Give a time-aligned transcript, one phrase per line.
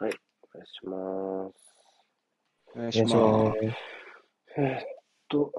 [0.00, 0.12] はい、
[0.54, 1.60] お願いします。
[2.74, 3.14] お願いします。
[3.14, 3.58] ます。
[4.56, 4.82] えーっ
[5.28, 5.52] と、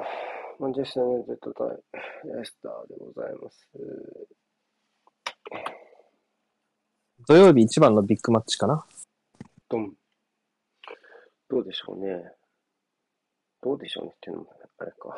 [0.58, 3.69] マンチェスター・ユナイテッド対レスターでございます。
[7.27, 8.83] 土曜日一番のビッグマッチかな
[9.69, 9.94] ドン。
[11.47, 12.33] どうでしょうね。
[13.62, 15.15] どうでしょうねっていうのも、あれか。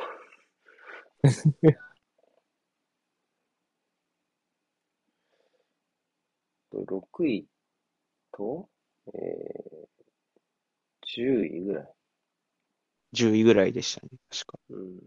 [6.74, 7.48] 6位
[8.34, 8.68] と、
[9.08, 9.88] えー、
[11.06, 11.94] 10位ぐらい。
[13.12, 14.60] 10位ぐらいでしたね、確か。
[14.70, 15.00] うん。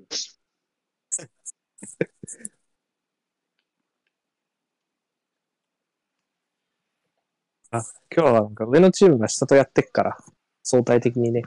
[7.71, 7.81] あ、
[8.15, 10.17] 今日はなんか上のチームが下とやってっから、
[10.65, 11.43] 相対的にね。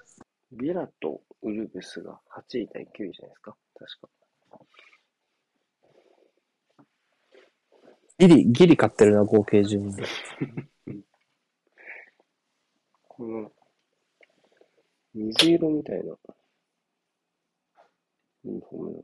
[0.52, 3.56] ビラとウルブスが8位対9位じゃないですか？
[3.80, 4.10] 確か。
[8.20, 10.04] ギリ、ギリ勝ってるな、合計順で。
[13.20, 13.52] この、
[15.14, 16.16] 水色みたいな、
[18.46, 19.04] ユニフォームなの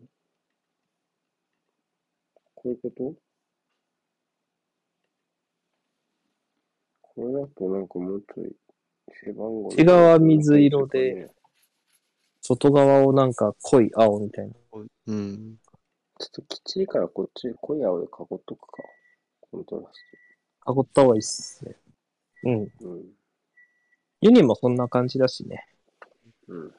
[2.55, 3.13] こういうこと？
[7.01, 8.55] これだとなんかもうちょい
[9.25, 11.29] 背番号内側は水色で、
[12.39, 14.53] 外側をなんか濃い青みたいな。
[15.07, 15.57] うん。
[16.19, 18.09] ちょっときっちりからこっち濃い青で囲っ
[18.45, 18.81] とくか。
[19.41, 21.75] コントラス囲った方がいいっすね。
[22.45, 22.69] うん。
[22.79, 22.85] ト。
[22.85, 23.03] うん。
[24.21, 25.67] ユニもそんな感じだしね。
[26.47, 26.73] うん。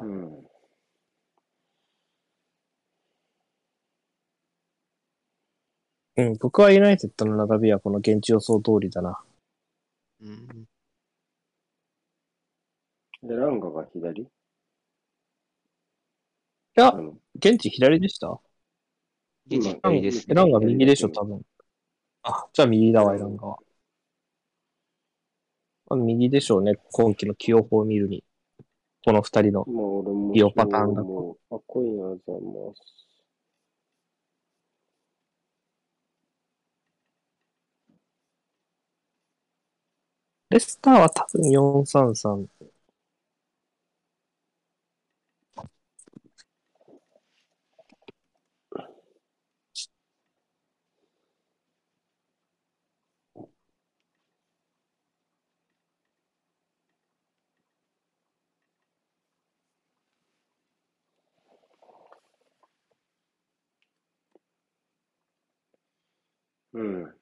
[0.00, 0.48] うん。
[6.16, 9.20] うん、僕はユナイテッドの並びはこの現地予想通りだな。
[10.20, 10.48] うん。
[13.22, 14.22] で、ランガが左？
[14.22, 14.26] い
[16.74, 16.92] や
[17.36, 18.40] 現地左でした？
[19.46, 21.42] 現地左ですエランが右でしょ、多分。
[22.22, 23.58] あ、じゃあ右だわ、エランがは。
[25.90, 28.22] あ右でしょうね、今季の起用法を見るに。
[29.04, 29.64] この二人の。
[29.66, 30.32] まあ、俺も。
[30.34, 31.38] リオパターンだと
[31.82, 33.08] いな、ざます。
[40.50, 42.67] レスターは多分433。
[66.78, 67.18] うん。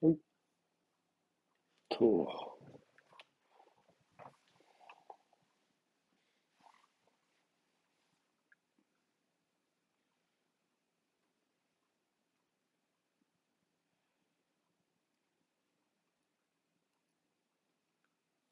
[0.00, 0.22] はい。
[1.90, 2.52] と。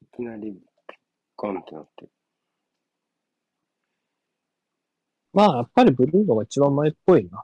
[0.15, 0.57] きなり
[1.37, 2.11] ガンってなってる。
[5.33, 7.41] まあ、やっぱりブルーノが一番前っぽいな。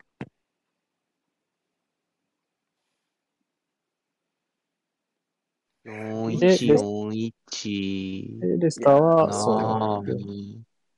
[5.85, 8.39] 4141。
[8.39, 10.09] でレスターは、あそう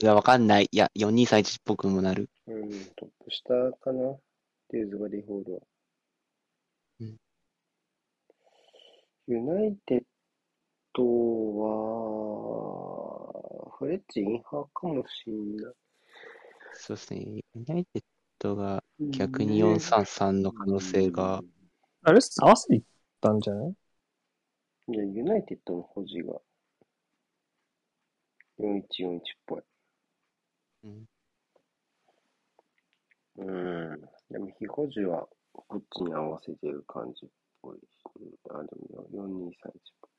[0.01, 0.69] いや、わかんない。
[0.71, 2.29] いや、4231っぽくもなる。
[2.47, 3.49] うん、トップ下
[3.79, 4.17] かな？
[4.71, 5.59] デーズバリーホールは。
[7.01, 7.17] うん
[9.27, 10.03] ユナイテッ
[10.99, 11.05] ド
[13.69, 15.73] は、フレッチインハーかもしんない。
[16.73, 17.19] そうですね。
[17.19, 18.03] ユナイテッ
[18.39, 21.41] ドが逆に433の可能性が、
[22.03, 22.87] あレスター合わせに行っ
[23.21, 23.75] たんじゃない？
[24.91, 26.33] いや、ユナイテッドの保持が
[28.59, 29.61] 4141っぽい。
[30.83, 31.07] うん
[33.37, 34.01] うん。
[34.29, 37.29] でも、非保持はこっちに合わせてる感じっ
[37.61, 37.83] ぽいし。
[38.49, 39.71] あ、でも4231っ
[40.01, 40.11] ぽい。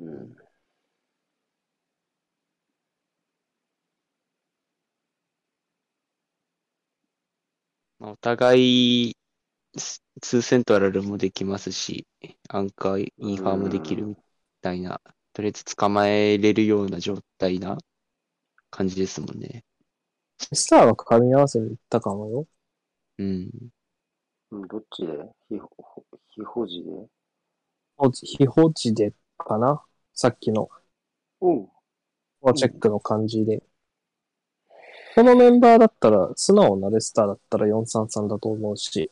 [0.00, 0.36] うん。
[7.98, 9.16] まあお互い、
[9.76, 12.06] スツーセントラルもできますし、
[12.48, 14.16] アンカー、インファーもできるみ
[14.62, 15.00] たいな、
[15.32, 17.78] とりあえず捕まえれるような状態な
[18.70, 19.64] 感じですもんね。
[20.50, 22.46] レスターは噛み合わせに行ったかもよ。
[23.18, 23.50] うん。
[24.50, 25.12] うん、どっちで？
[25.48, 26.90] 非保非保持で？
[27.96, 29.84] 保持非保持でかな
[30.14, 30.68] さっきの。
[32.54, 33.62] チェックの感じで。
[35.14, 39.10] このメンバーだったら、素直なレスターだったら433だと思うし、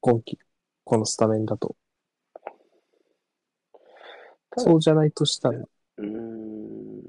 [0.00, 0.38] 今季。
[0.84, 1.76] このスタメンだと。
[4.56, 5.58] そうじゃないとしたら。
[5.58, 7.02] うーん。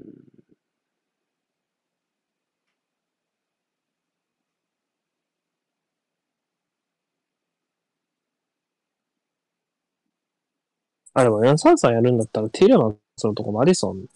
[11.14, 14.06] あ、でも433やるんだったら、ティーレマンスのとこマディソン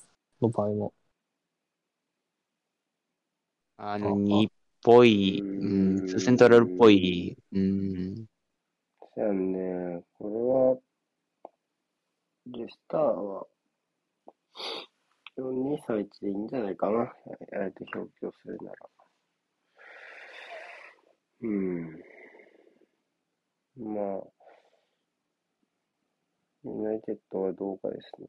[0.42, 0.94] の場合も。
[3.76, 4.50] あの、2っ
[4.82, 10.80] ぽい、ううんセントラルっぽい、うん、じゃあね、こ
[12.46, 13.46] れは、で、スターは、
[15.36, 17.02] 4231でいいんじゃないかな。
[17.02, 17.10] あ
[17.66, 18.76] えて表記をするなら。
[21.42, 22.02] うん。
[23.76, 24.34] まあ、
[26.64, 28.28] ユナイテッドはどうかですね。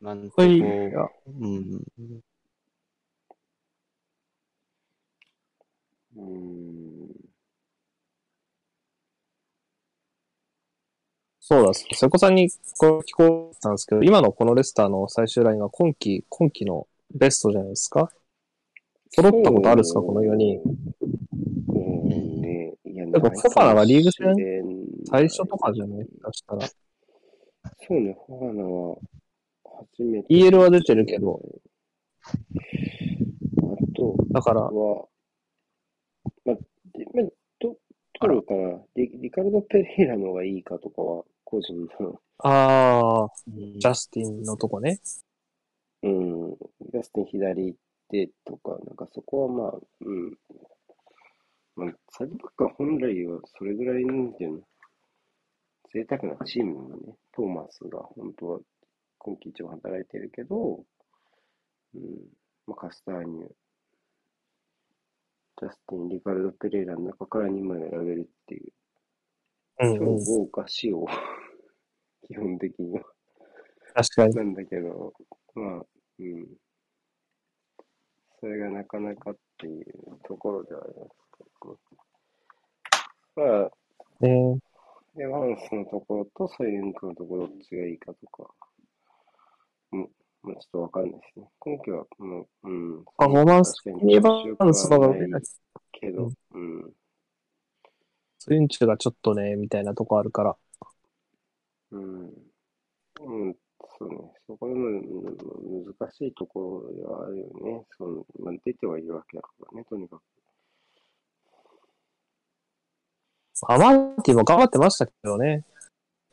[0.00, 1.82] なんとこう、うん、
[6.16, 7.10] うん。
[11.38, 12.48] そうだ、瀬古さんに
[12.78, 18.10] これ聞こえたんですけど、今のこのレスターの最終ラインは今季、今季のベストじゃないですか？
[19.10, 20.00] 揃ったことあるんですか？
[20.00, 20.60] この4人。
[21.68, 22.40] うん。
[22.40, 24.34] ね、いや、でもフォファナはリーグ戦？
[25.10, 26.06] 最初とかじゃない？
[26.22, 26.66] かしたら。
[26.68, 26.74] そ
[27.90, 28.96] うね、フォファナは
[29.92, 30.34] 初めて。
[30.34, 31.40] EL は出てるけど。
[32.22, 32.32] あ
[33.96, 35.06] とだから、は、
[36.44, 36.56] まあ、
[36.92, 37.76] でまあ、ど、
[38.20, 39.10] どうかなリ。
[39.20, 45.00] リカルド・ペレイラの方がいいかとかは、個人の、ああ、うんジャスティンのとこね。
[46.02, 46.56] うん、
[46.92, 47.78] ジャスティン左行っ
[48.10, 50.38] てとか、なんかそこはまあ、うん。
[51.76, 54.60] まあ、サイドバックは本来はそれぐらいなんていうの、
[55.92, 58.60] 贅沢なチームにね、トーマスが本当は
[59.20, 60.82] 今季一番働いてるけど、
[61.94, 62.02] うん、
[62.66, 63.48] まあ、カスターニュ、
[65.60, 68.72] ジャスティン、リカルド・ペレイラの中から2枚選べるっていう、
[69.78, 70.24] 超うんうん。
[70.24, 71.04] 豪華仕様、
[72.26, 73.04] 基本的には。
[73.94, 74.34] 確かに。
[74.34, 75.12] なんだけど、
[75.54, 75.86] まあ、
[76.18, 76.48] うん。
[78.40, 81.78] それがなかなかっていうところではありますけど、
[83.36, 83.70] まあ、
[84.20, 84.58] ね
[85.16, 88.54] エヴァンスのところとソユンクのところどっちがいいかとか、
[89.92, 90.08] うん、
[90.42, 91.50] まあ、ちょっとわかんないですね。
[91.58, 93.04] 今季はもう、うん。
[93.16, 95.42] パフォーマンス的にエヴァンスの方が強くはない
[95.92, 96.92] けど、うん。
[98.38, 100.56] スインチがちょっとね、みたいなとこあるから。
[101.92, 102.24] うん。
[103.22, 103.56] うん、
[103.98, 104.32] そうね。
[104.46, 107.84] そこでもうん難しいところではあるよね。
[107.98, 110.22] そのまあ、出てはいるわけだからね、とにかく。
[113.68, 115.66] アマーティも頑張ってましたけどね。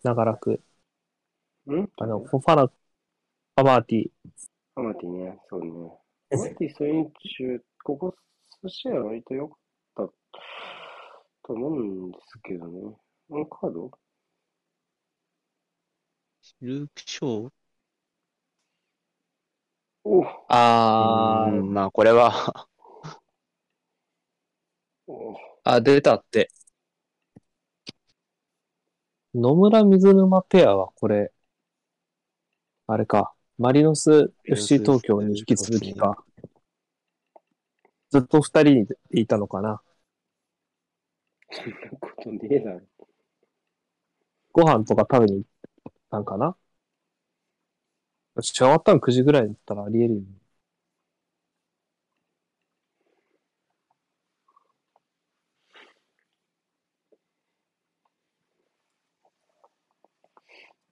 [0.01, 0.61] 長らく。
[1.69, 1.89] ん？
[1.97, 2.71] あの、フォファナ、
[3.59, 4.31] アマーティ。
[4.75, 5.67] アマティね、そうね。
[6.31, 8.15] アマティ、そういう中、ここ
[8.61, 9.57] 数試合は割と良かっ
[9.95, 12.95] たと思うんですけどね。
[13.27, 13.91] このカード？
[16.61, 17.51] ルーク・ショー？
[20.03, 20.23] お。
[20.49, 21.73] あうん。
[21.73, 22.67] まあ、これは、
[25.07, 25.35] お。
[25.63, 26.51] あ、出たって。
[29.33, 31.33] 野村水沼ペアはこれ、
[32.85, 36.23] あれか、マリノス FC 東京に引き続きか。
[38.11, 39.81] ずっと二人でいたのかな。
[41.51, 42.81] そんなことねえだろ。
[44.53, 45.47] ご飯とか食べに行
[45.89, 46.55] ったんかな
[48.39, 50.27] 仕上がったの9時ぐらいだったらありえるよね。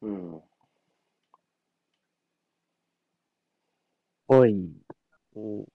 [0.01, 0.44] うん。
[4.27, 4.55] おい。
[5.36, 5.65] お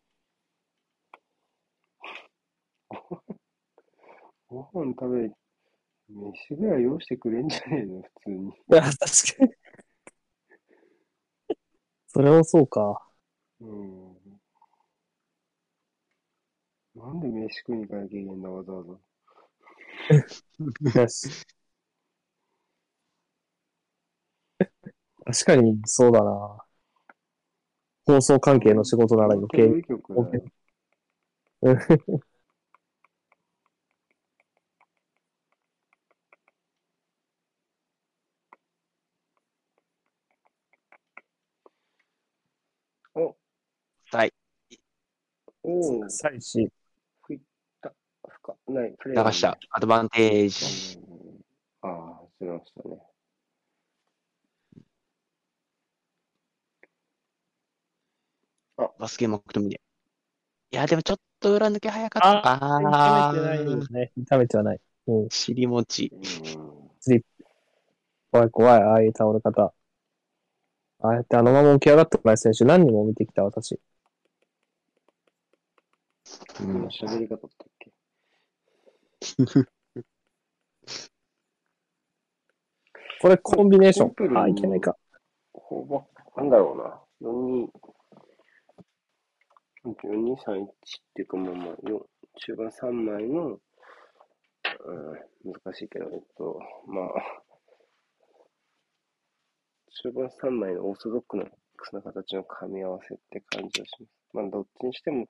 [4.48, 5.30] ご飯食べ、
[6.10, 8.48] 飯ぐらい用意してくれんじゃねえの、普通に。
[8.50, 8.98] いや、確
[9.38, 9.54] かに。
[12.08, 13.00] それもそうか。
[13.60, 14.40] うん。
[16.94, 18.96] なんで飯食いに行かなきゃいけないんだ、わざわざ。
[25.24, 26.64] 確かに、そうだな。
[28.10, 29.68] 放送関係の仕事なら余計。
[43.14, 43.36] お、
[44.12, 44.32] はい。
[45.62, 46.68] おー、最し、
[48.28, 49.56] 深ない、プレイ流した。
[49.70, 50.98] アドバンテージ。
[50.98, 51.10] うん
[51.82, 53.09] ああ、しましたね。
[58.98, 59.80] バスケマクトミネ。
[60.72, 62.80] いや、でもちょっと裏抜け早かったか。
[62.80, 64.12] 痛めてないよね。
[64.16, 64.80] 痛めてはない。
[65.08, 65.28] うん。
[65.30, 66.12] 尻餅。
[66.12, 67.20] うん。
[68.30, 69.72] 怖い怖い、ああいう倒れ方。
[71.02, 73.80] ああやってあのまま起き上がってこない選手何人も見てきた私。
[76.60, 77.90] う今ん、喋り方だったっけ？
[83.20, 84.96] これコンビネーショシンあ、いけないか。
[85.52, 86.02] ほぼ、
[86.36, 87.28] なんだろうな。
[87.30, 87.68] 4、2、
[89.84, 90.66] 4、2、3、1っ
[91.14, 92.06] ていうか、まあまあ、よ
[92.36, 93.58] 中盤3枚の、う
[95.48, 97.40] ん、難しいけど、えっと、まあ、
[100.02, 104.10] 中盤3枚のオーソドックスな形の組み合わせって感じがします。
[104.32, 105.26] まあ、どっちにしても、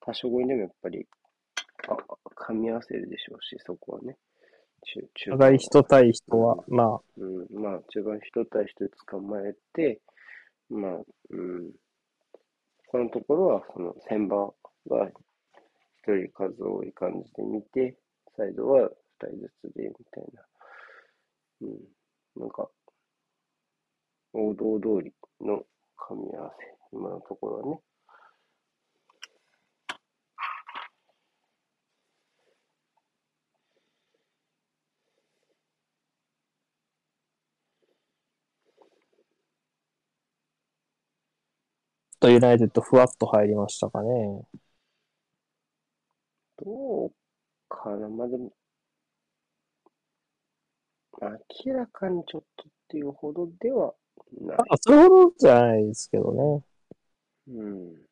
[0.00, 1.06] 多少語彙でもやっぱり、
[1.88, 1.96] あ、
[2.34, 4.16] 組み合わせるでしょうし、そこはね。
[4.84, 10.00] 中中お互い人対人は、まうん、まあ、中盤人対人で捕まえて、
[10.70, 10.92] まあ、
[11.30, 11.72] うん、
[12.90, 14.54] このところは、その、先場
[14.88, 17.98] が一人数多い感じで見て、
[18.36, 18.88] サイドは
[19.20, 20.42] 二人ずつで、みたいな。
[21.60, 22.70] うん、なんか、
[24.32, 25.62] 王道通りの
[25.98, 27.80] 噛み合わせ、今のところはね。
[42.20, 44.42] とユナイテッドふわっと入りましたかね。
[46.56, 47.12] どう
[47.68, 48.52] かな、まあ、でも、
[51.20, 53.94] 明らかにちょっとっていうほどでは
[54.40, 54.56] ない。
[54.70, 56.64] あ、それほどじゃないですけどね。
[57.48, 58.08] うん。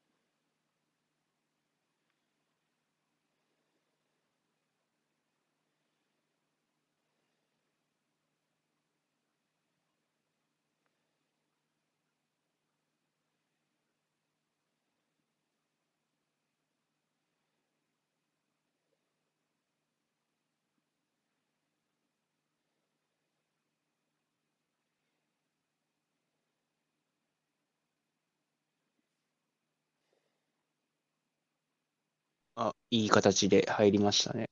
[32.56, 34.46] あ、いい形で入りましたね。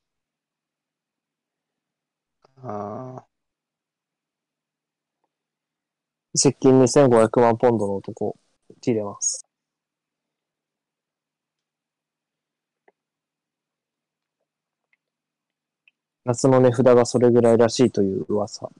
[2.62, 3.26] ああ
[6.36, 8.36] 接近2500万ポンドの男、
[8.80, 9.44] ティレマス。
[16.26, 18.70] 夏の値札がそれぐらいらしいという噂。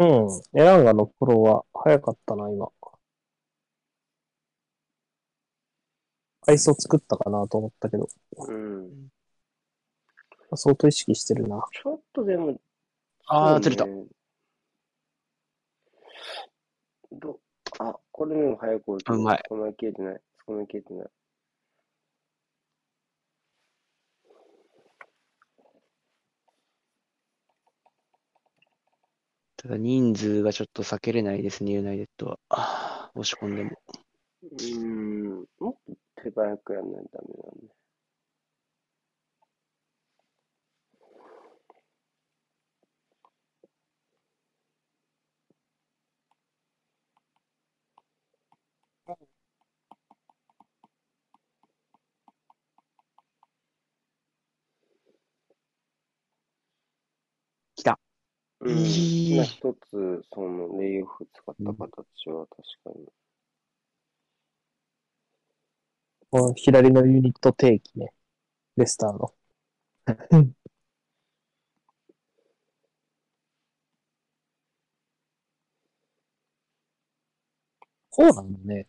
[0.00, 0.58] うん。
[0.58, 2.68] エランガのプロは早かったな、今。
[6.40, 8.08] 階層作ったかなと思ったけど、
[8.48, 9.08] うん。
[10.54, 11.62] 相当意識してるな。
[11.70, 12.58] ちょっとでも、
[13.26, 13.84] あー、そうずれた。
[13.84, 14.04] ね
[17.12, 17.38] ど
[17.78, 20.20] あ、これでも早くうまい捕まえきれてない。
[20.46, 21.06] 捕まえきれてない。
[29.60, 32.38] ただ人数がちょっと避けれないですね、ユナイテッドは。
[32.48, 33.70] ああ押し込んでも。
[34.42, 35.44] うん。
[35.58, 37.74] もっと手早くやんないとダメなんで。
[57.76, 57.98] 来た。
[58.60, 58.84] うん。
[58.84, 63.06] 一つ、その、レイオフ使った形は確かに。
[66.30, 68.12] この左のユニット定期ね。
[68.76, 69.34] レスターの。
[78.10, 78.86] こうなんだね。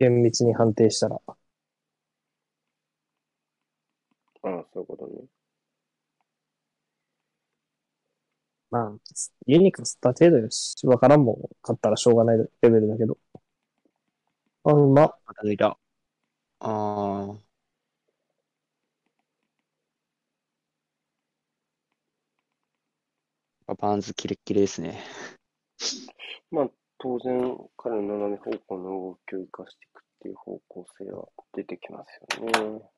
[0.00, 1.20] 厳密に判定したら。
[1.26, 1.30] あ
[4.42, 5.19] あ、そういうことね。
[8.70, 8.92] まあ、
[9.46, 10.86] ユニクスった程度よし。
[10.86, 11.36] わからんもん。
[11.62, 13.18] 勝ったらしょうがないレベルだけど。
[14.64, 15.12] あ、うま。
[15.26, 15.76] また抜いた。
[16.60, 17.50] あー。
[23.66, 25.00] バーンズキレッキレですね。
[26.50, 32.90] まあ、当然、彼の斜め方向の動きを生かしていくっていう方向性は出てきますよね。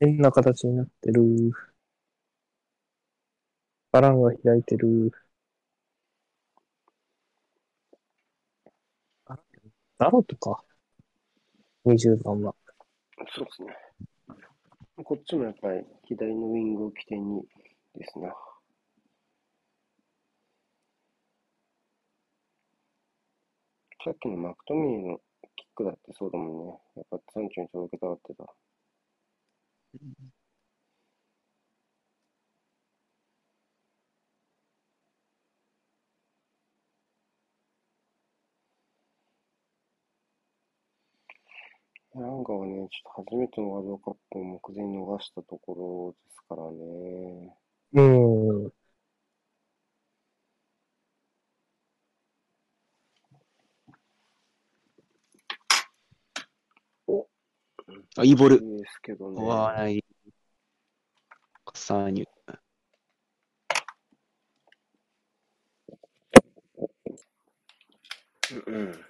[0.00, 1.22] 変な形になってる。
[3.92, 5.12] バランが開いてる。
[9.26, 9.38] あ
[9.98, 10.64] ダロとか。
[11.84, 12.54] 20番は。
[13.34, 13.76] そうですね。
[15.04, 17.42] こっちもやっぱり左のウィングを起点に
[17.94, 18.32] ですね。
[24.02, 25.18] さっきのマクトミーの
[25.56, 26.80] キックだってそうだもんね。
[26.96, 28.69] やっぱ山中に届けたがってた。
[42.14, 47.56] ランガはね、ちょっと初めてのワールドカップを目前に逃したところですからね。
[47.92, 48.00] う
[48.68, 48.72] ん。
[58.16, 58.56] あ、いいボール。
[58.56, 59.40] いいですけどね。
[59.88, 60.04] い。
[61.64, 62.26] カサーニュ。
[68.66, 68.90] うんうん。
[68.90, 69.09] ん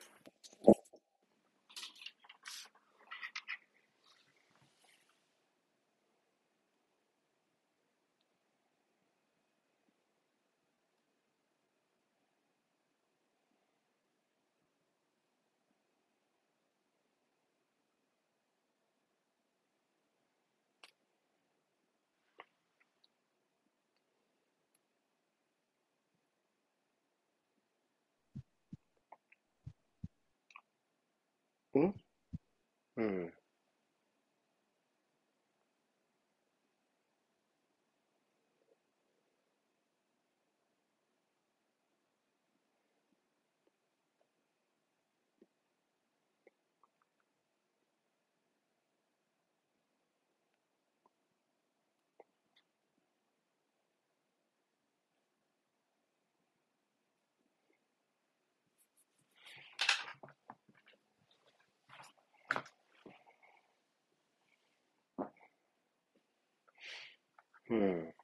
[33.05, 33.33] う
[67.71, 68.15] うん。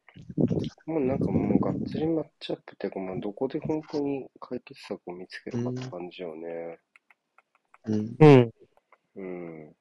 [0.86, 6.78] もうなんかもうがっつりマッチアップっていうか、まあどこで本当に解決策を見つけるかって感じよね。
[7.86, 8.16] うん。
[8.18, 8.52] うん。
[9.16, 9.76] うん。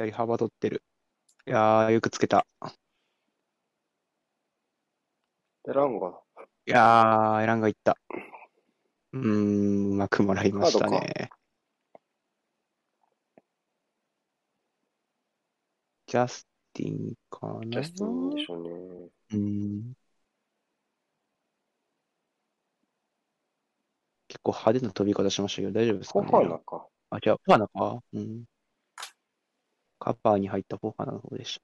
[0.00, 0.82] やり幅取ってる。
[1.46, 2.46] いやー、よくつけた。
[5.68, 6.08] エランガ。
[6.08, 7.98] いやー、エランがいった。
[9.12, 11.28] うーん、うまくもらいましたね。
[16.06, 17.60] ジャスティンかな？
[17.66, 19.10] ジャスティンでしょうね。
[19.34, 19.92] うん。
[24.28, 26.28] 結構派手な飛び方しましたけど、大丈夫ですフかね？
[26.28, 26.86] ォファナか。
[27.10, 28.00] あ、じゃあ、ファナか。
[28.14, 28.44] うん。
[30.00, 31.62] カバーに入ったフォファナの方でした。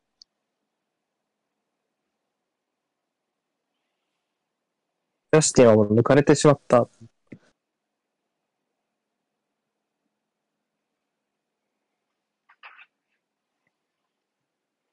[5.33, 6.89] ジャスティンはもう抜かれてしまった。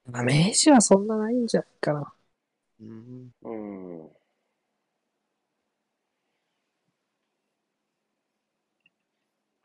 [0.05, 2.13] まあ、名刺はそんなないんじゃないかな。
[2.81, 3.31] うん。
[3.43, 3.55] う
[4.07, 4.11] ん。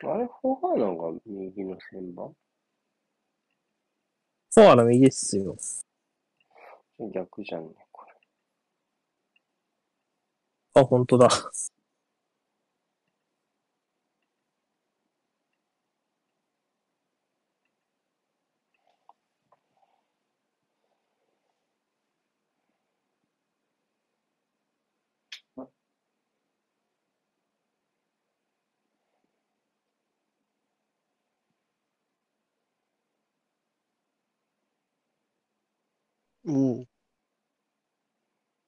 [0.03, 2.35] あれ、フォファナが右の旋盤
[4.53, 5.55] フォアの右っすよ。
[7.13, 8.13] 逆じゃんね、これ。
[10.81, 11.29] あ、本当だ。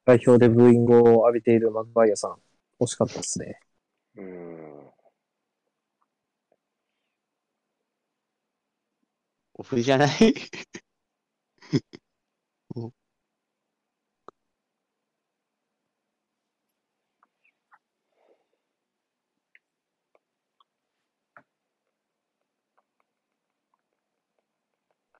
[0.04, 2.36] 代表でブーイングを浴びているマグバイアさん。
[2.80, 3.58] 惜しかったっすね。
[4.16, 4.90] うん。
[9.54, 10.34] オフじゃない？
[12.76, 12.92] お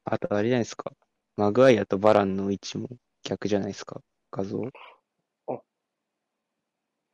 [0.05, 0.93] あとあれじゃないですか。
[1.37, 2.89] マグワイアとバランの位置も
[3.25, 4.03] 逆じゃないですか？
[4.31, 4.59] 画像？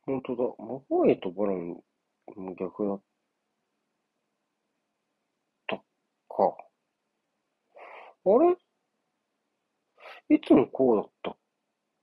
[0.05, 0.43] 本当だ。
[0.57, 1.83] マグワイアとバランも
[2.59, 3.01] 逆だっ
[5.67, 5.83] たか。
[8.25, 8.29] あ
[10.29, 10.35] れ？
[10.35, 11.37] いつもこうだったっ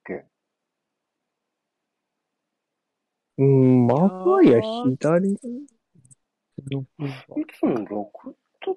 [0.07, 0.25] け？
[3.39, 5.51] うん、マグワイア左いつ
[7.67, 8.77] も楽だっ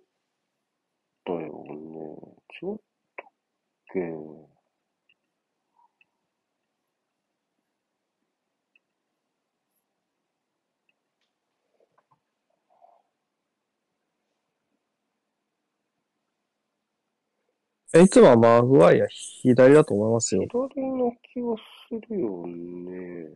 [1.25, 1.43] たよね。
[2.61, 2.77] 違っ
[17.91, 20.43] えいつもはマグワイア左だと思いますよ。
[20.43, 23.29] 左の気がするよね。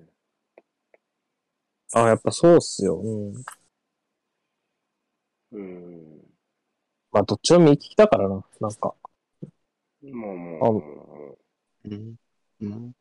[1.95, 2.99] あ、やっぱそうっすよ。
[2.99, 3.33] うん。
[5.51, 6.21] うん。
[7.11, 8.93] まあ、どっちも右利きだからな、なんか。
[10.11, 10.69] まあまあ。
[10.69, 10.69] あ
[11.85, 12.15] うん。
[12.61, 12.93] うん。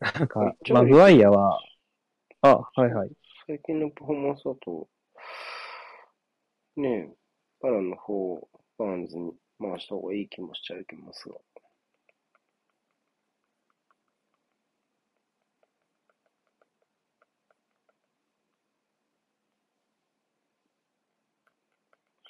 [0.00, 0.28] なん。
[0.28, 1.58] か、マグワイアは、
[2.42, 3.10] あ、はいはい。
[3.46, 4.88] 最近のパフォーマンスだと、
[6.76, 7.16] ねえ、
[7.60, 11.36] バラの方、バーンズに回した方がいい気もしちゃいますが。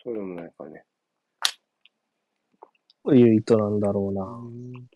[0.06, 0.84] そうでもないかね。
[3.04, 4.95] どういう意図なんだろうな。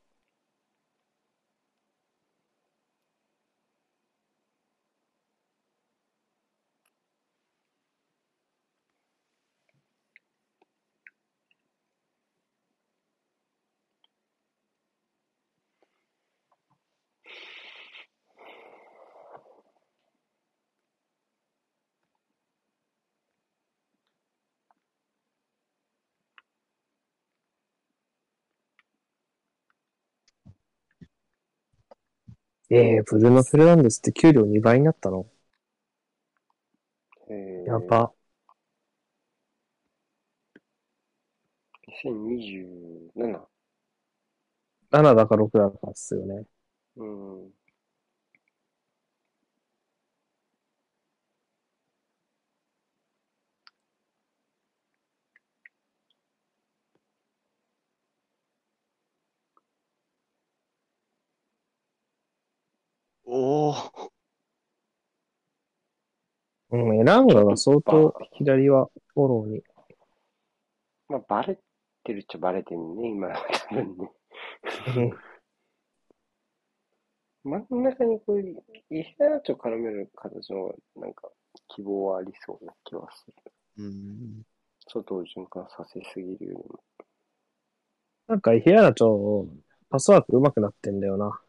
[32.71, 35.27] ええブルーノ・フェルナンデスって給料2倍になったの？
[37.29, 38.13] えー、やば。
[41.87, 43.49] 2027。
[44.91, 46.47] 7だか6だかっすよね。
[46.97, 47.53] うん。
[63.33, 63.75] おお。
[66.73, 69.63] うん、エランガが相当左はフォローに。
[71.09, 71.57] まあ、バレ
[72.03, 74.11] てるっちゃバレてるね、今の多分ね。
[77.45, 81.31] 真ん中にこういう、イヘアチョ絡める形の、なんか、
[81.69, 83.35] 希望はありそうな気はする。
[83.79, 84.43] うん。
[84.89, 86.81] 外を循環させすぎるよりも。
[88.27, 89.47] なんか、イヘアナチョ、
[89.89, 91.41] パスワーク上手くなってんだよな。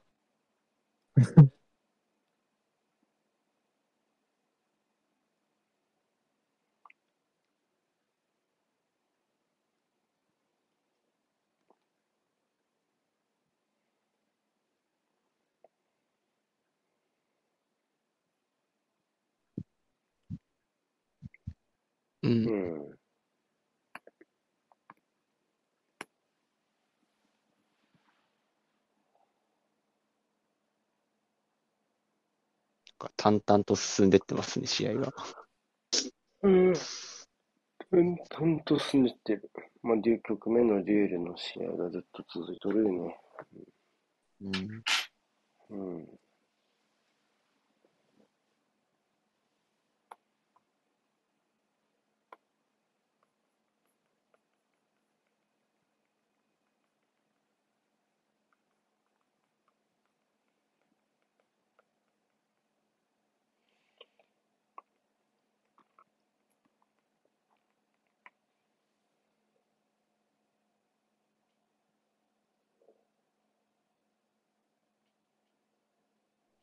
[22.32, 22.52] う。
[22.52, 23.02] うんん。
[33.18, 35.14] 淡々と進んでってますね、試合が。
[36.44, 36.74] うん。
[37.94, 39.52] うん、ほんと進んでってる。
[39.82, 43.20] まあ、両局目のデュエルの試合がずっと続いとるよね。
[44.42, 44.84] うん。
[45.70, 46.08] うん。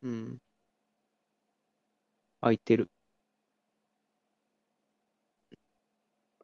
[0.09, 0.38] うん。
[2.40, 2.90] 空いてる。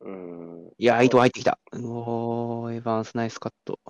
[0.01, 0.73] うん。
[0.79, 1.59] いや、伊藤入ってきた。
[1.73, 3.81] おー、エヴァンスナイスカット。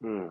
[0.00, 0.30] うん。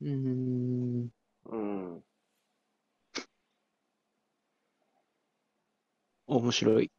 [0.00, 1.10] うーん。
[1.46, 2.04] うん。
[6.26, 6.90] 面白い。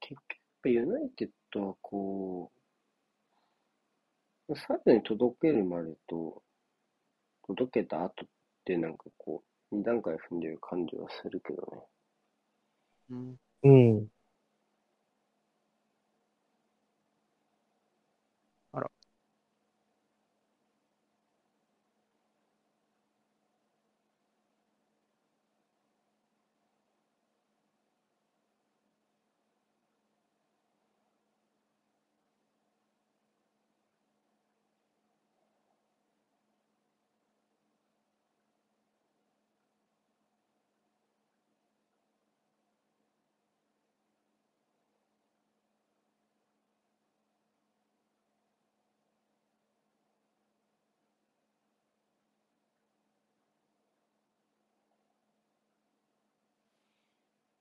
[0.00, 0.20] 結
[0.62, 2.52] 局、ユナイテッドはこ
[4.48, 6.42] う、最後に届けるまでと、
[7.46, 8.28] 届けた後っ
[8.64, 11.82] てなんかこう、二段階踏んでる感じはするけどね。
[13.10, 13.36] うん。
[13.62, 13.68] う
[14.02, 14.13] ん。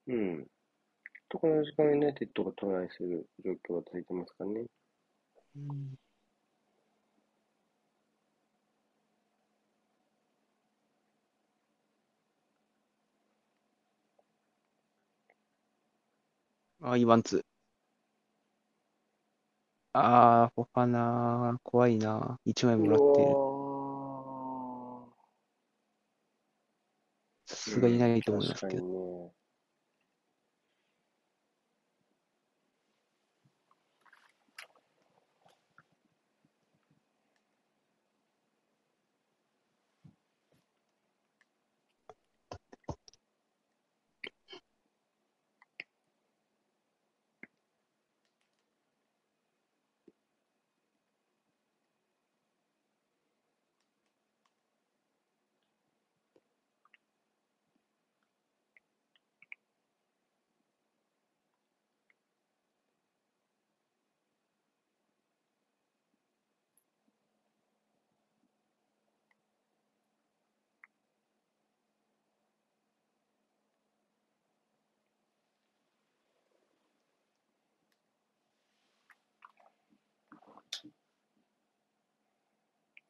[0.08, 0.48] うん。
[1.30, 4.66] とこの時間ユナイテッドがトライする状況が続いてますかね。
[5.56, 5.98] うん
[16.86, 17.46] あ、イワンツ。
[19.94, 22.38] あー、フォファナー、怖いな。
[22.46, 23.54] 1枚もらってる。
[27.48, 29.34] さすがにないと思いますけど。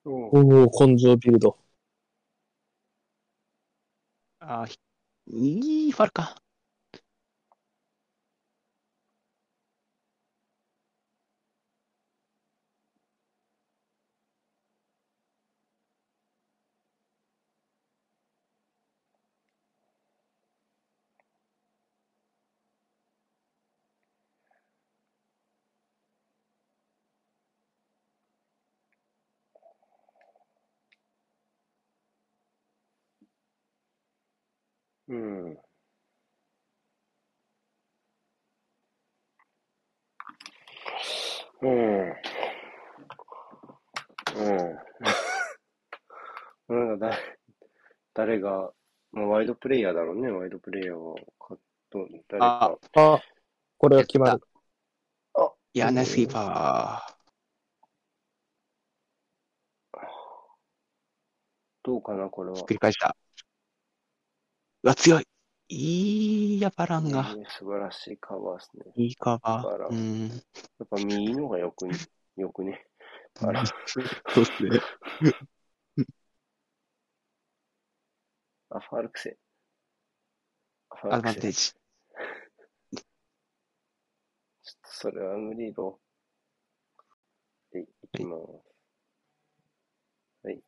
[0.05, 1.57] おうおお、根性ビルド。
[4.41, 4.67] あ
[5.27, 6.35] いいファルか。
[35.07, 35.57] うん。
[41.61, 42.13] うん。
[44.35, 44.77] うん。
[46.67, 47.17] なんかだ、
[48.15, 48.71] 誰が、
[49.11, 51.15] まあ、ワイドプレイヤーだろうね、ワイドプレイヤーは。
[51.15, 51.57] か
[51.89, 52.77] と誰か。
[52.95, 53.19] あ、
[53.77, 54.41] これは決まる。
[55.73, 57.17] いや、ナイスキーパ
[61.81, 62.51] どうかな、これー。
[62.51, 62.73] はひっく。
[62.73, 63.17] り返した。
[64.83, 65.27] うわ、強い。
[65.69, 67.35] いいや、バランが。
[67.35, 68.83] ね素晴らしいカバーですね。
[68.95, 69.91] いいカババラー。
[69.91, 70.27] うん。
[70.29, 70.35] や
[70.83, 71.97] っぱ右のがよくね、
[72.37, 72.85] よくね。
[73.41, 73.73] あら、そ
[74.39, 74.79] うっすね。
[78.69, 79.37] あ、ファールクセ。
[81.01, 81.57] フアドバンテージ。
[81.57, 83.01] ちょっ
[84.63, 85.99] とそれは無理ろ。
[87.71, 88.41] で、いきます。
[90.43, 90.61] はい。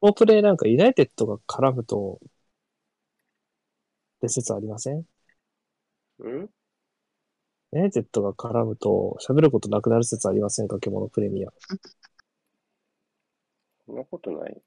[0.00, 2.28] このプレイなんかユナイテッドが絡むと、っ
[4.20, 5.04] て説ありません？
[6.18, 6.50] うん？
[7.72, 10.68] ユナイテッドが絡むと喋ることなくなる説ありません？
[10.68, 11.50] か獣プレミア。
[13.90, 14.62] そんなことない。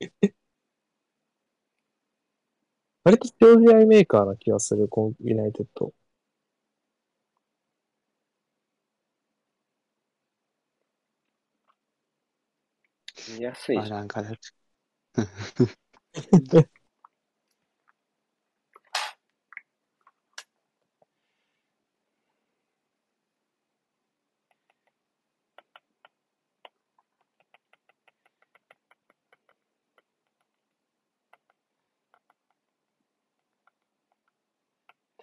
[3.04, 5.94] 割と強試合メーカーな気がする、コンユナイテッド。
[13.26, 13.98] まあ安いじゃん。
[13.98, 14.22] なんか、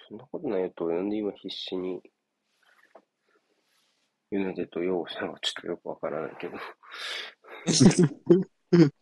[0.10, 2.02] そんなことないと、なんで今必死に
[4.32, 6.58] ユナイテッドを擁護したのかちょっとよくわからないけど。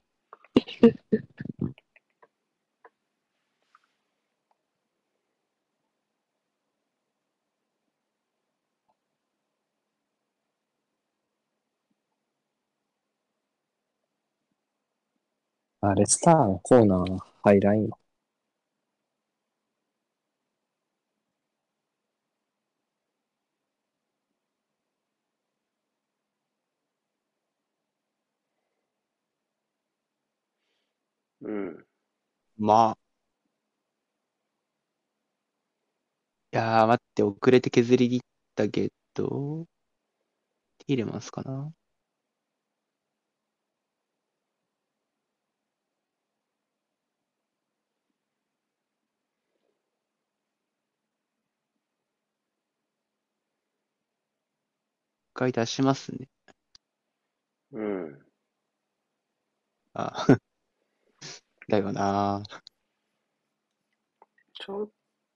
[15.81, 17.89] あ、レスターのコーナーハイライ
[32.57, 32.97] まあ。
[36.53, 38.19] いやー、待って、遅れて削り切っ
[38.55, 39.65] たけど、
[40.79, 41.71] ティーレマンスかな？
[55.35, 56.27] 一回出しますね。
[57.71, 58.27] うん。
[59.93, 60.37] あ、
[61.67, 62.43] だよな
[64.53, 64.89] ちょっ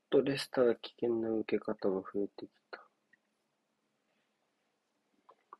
[0.09, 2.85] とレスター危険な受け方が増えてきた。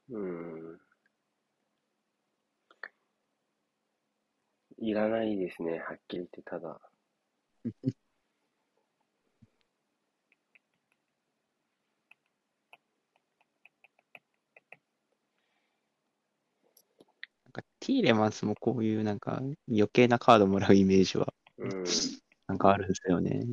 [0.10, 0.80] うん。
[4.80, 6.82] いらないですね、はっきり言って、ただ。
[17.46, 21.34] なんかティーレマンスもこういうなんか余計なカードもらうイメージは。
[22.48, 23.44] なんかあるんですよね。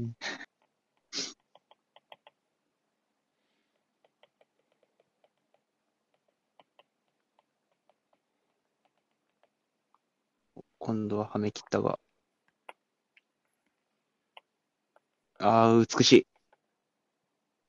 [10.78, 11.98] 今度ははめ切ったが。
[15.40, 16.26] ああ、美しい。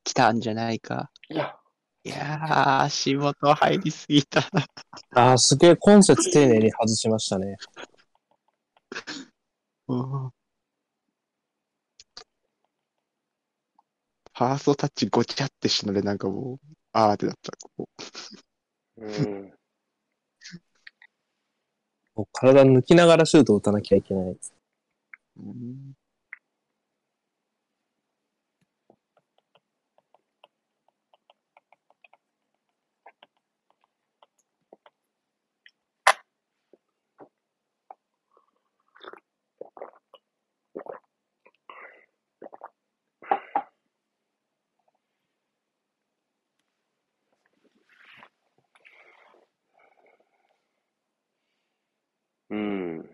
[0.04, 1.10] 来たんじゃないか。
[1.30, 1.56] いや、
[2.04, 4.42] いやー、足元入りすぎた。
[5.16, 7.58] あー、すげえ今節丁寧に外しましたね。
[9.88, 10.32] うん
[14.40, 16.60] ファーストタッチごちゃってしので、なんかもう、
[16.94, 17.52] あーってなった。
[17.76, 17.90] こ
[18.98, 19.54] ううん。
[22.16, 24.38] もう体抜きながらシュートを打たなきゃいけない。
[25.38, 25.99] うん
[52.50, 53.10] うん。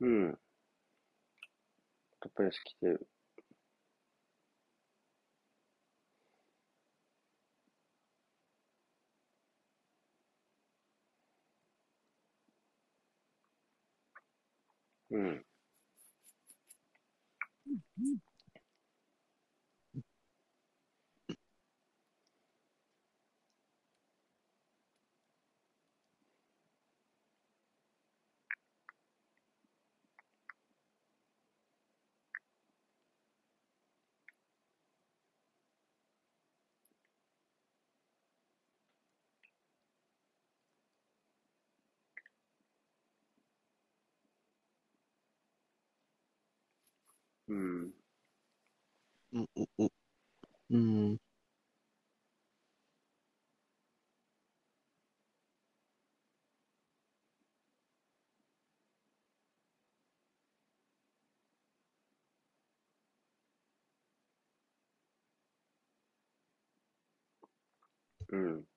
[0.00, 0.38] うん。
[2.20, 3.08] トップレス来てる。
[15.10, 15.44] うん。
[47.48, 47.92] うん。
[49.32, 49.48] うん。
[49.56, 49.90] おお
[50.70, 51.20] うん。
[68.30, 68.67] うん。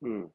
[0.00, 0.32] うん。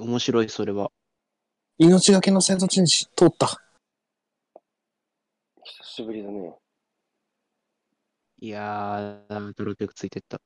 [0.00, 0.90] 面白い、それは。
[1.78, 3.46] 命がけの戦闘地に通った。
[5.62, 6.56] 久しぶりだね。
[8.40, 10.40] いやー、ドロップついてった。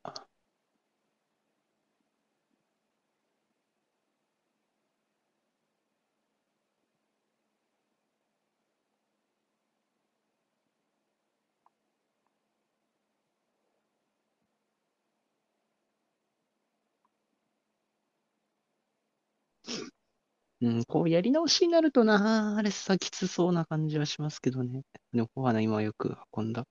[20.65, 24.83] うん、こうやり直しになるとな、あれさ、きつそうな感じはしますけどね。
[25.13, 26.67] でも、コハナ今はよく運んだ。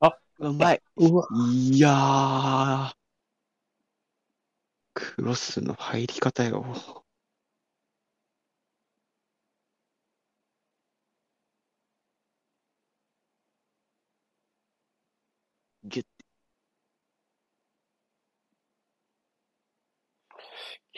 [0.00, 0.82] あ、うまい。
[0.96, 1.26] うわ。
[1.72, 2.94] いやー、
[4.94, 6.99] クロスの入り方よ。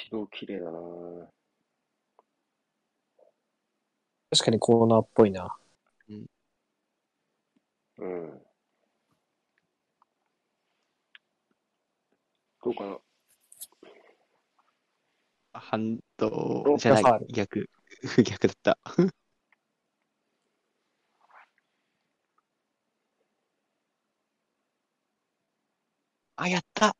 [0.02, 0.80] 軌道綺麗だな。
[4.30, 5.56] 確かにコーナーっぽいな。
[6.08, 6.26] うん。
[12.64, 12.98] どうかな。
[15.52, 17.04] 反動おじゃない。
[17.32, 17.70] 逆、
[18.24, 18.78] 逆だった。
[26.34, 26.96] あ、やった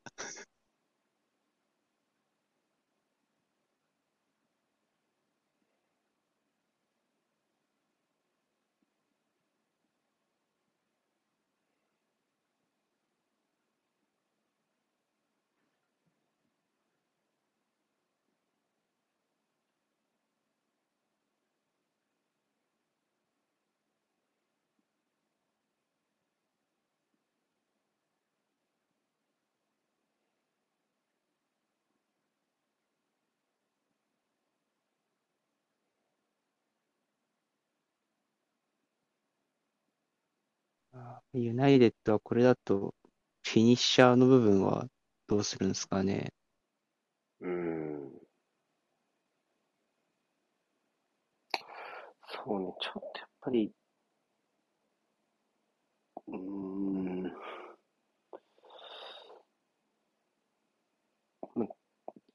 [41.34, 42.94] ユナイテッドはこれだと、
[43.42, 44.86] フィニッシャーの部分は
[45.26, 46.32] どうするんですかね？
[47.40, 48.12] うん。
[52.44, 53.72] そうね、ちょっとやっぱり、
[56.26, 57.32] うん。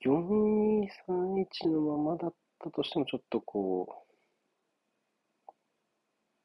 [0.01, 2.33] 4231のままだっ
[2.63, 4.05] たとしても、ちょっとこ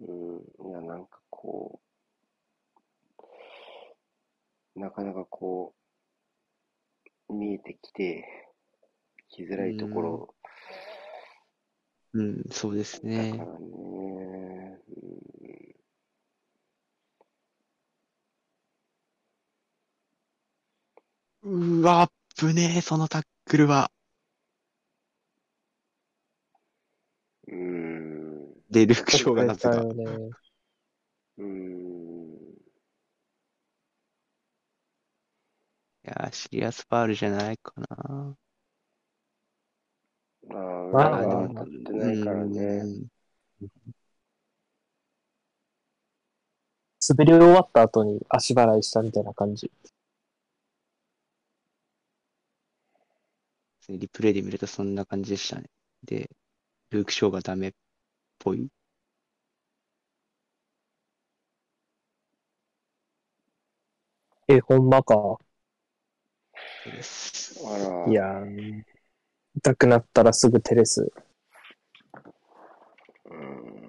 [0.00, 1.91] う、うん、いや、なんかこう、
[4.74, 5.74] なかなかこ
[7.28, 8.24] う、見えてきて、
[9.28, 10.34] きづらいところ
[12.14, 13.44] うん、そうですだねか。
[13.44, 14.78] らね、
[21.42, 22.10] うわ、
[22.40, 23.90] ぶねえ、そのタックルは。
[27.48, 29.82] うん、うん、で、ルーク・ショーがなぜか。
[31.38, 31.81] うん、
[36.04, 38.36] やー、シリアスファウルじゃないかな。
[40.48, 42.60] まあ、まあでも当たってないからね。
[42.60, 43.06] うん
[47.04, 49.72] 滑り終わった後に足払いしたみたいな感じ。
[53.88, 55.68] リプレイで見るとそんな感じでしたね。
[56.04, 56.30] で、
[56.90, 57.72] ルーク・ショーがダメっ
[58.38, 58.68] ぽい。
[64.46, 65.38] え、ほんまか。
[66.90, 67.60] です。
[67.66, 68.82] あら、いやー、
[69.56, 71.12] 痛くなったらすぐテレス。
[73.26, 73.88] うん、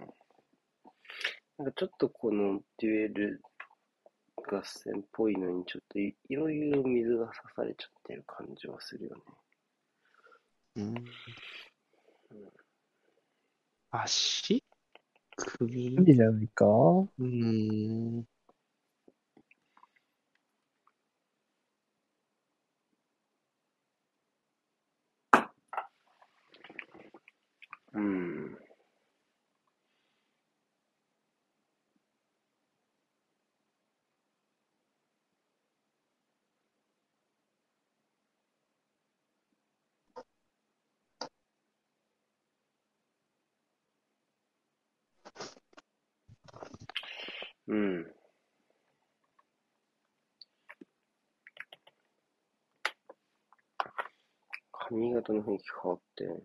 [1.58, 3.42] なんかちょっとこのデュエル
[4.38, 9.22] 合戦っぽいのにちょっといいろいろ水が刺されちゃってる感じはするよね。
[10.76, 10.96] うん。
[13.92, 14.64] 足？
[15.36, 15.92] 首？
[15.92, 16.66] 無理じゃないか？
[16.66, 18.28] うーん。
[27.94, 28.58] うん。
[47.68, 48.14] うん。
[54.72, 56.44] 髪型の雰囲気変わって、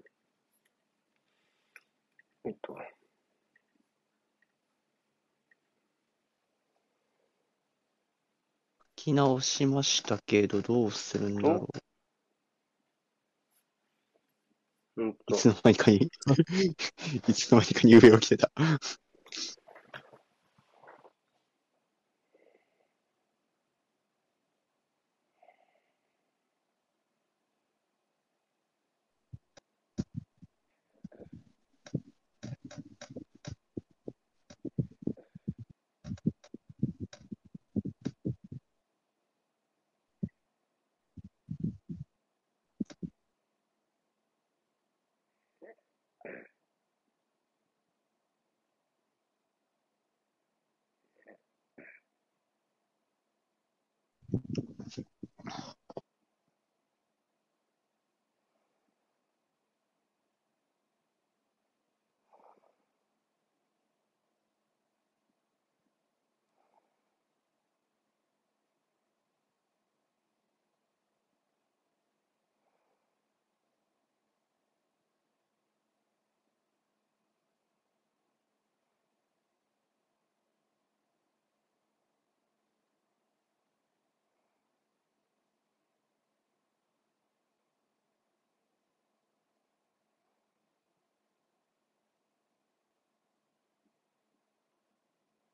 [2.48, 2.82] えっと、書
[8.96, 11.68] き直しましたけど、どうするんだろ
[14.96, 15.32] うんう。
[15.32, 15.96] いと、つの間にかに
[17.28, 18.50] いつの間にかに上を着てた。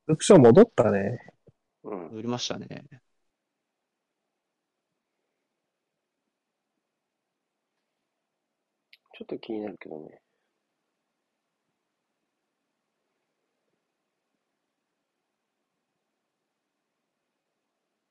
[0.07, 1.18] ルクション戻ったね。
[1.84, 2.09] うん。
[2.11, 2.68] 売りましたね。
[9.14, 10.20] ちょっと気になるけどね。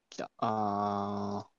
[0.09, 0.31] 来た。
[0.37, 1.52] あー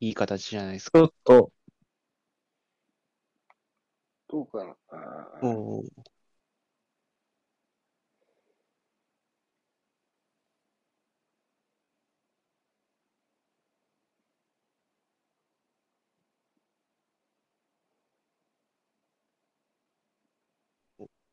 [0.00, 0.98] いい形じゃないですか。
[1.00, 1.52] ちょっと、
[4.28, 6.06] どうかなあーおー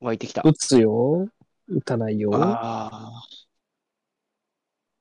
[0.02, 0.42] 湧いてきた。
[0.44, 1.28] 打つよ。
[1.68, 2.32] 打たないよ。
[2.36, 3.24] ああ。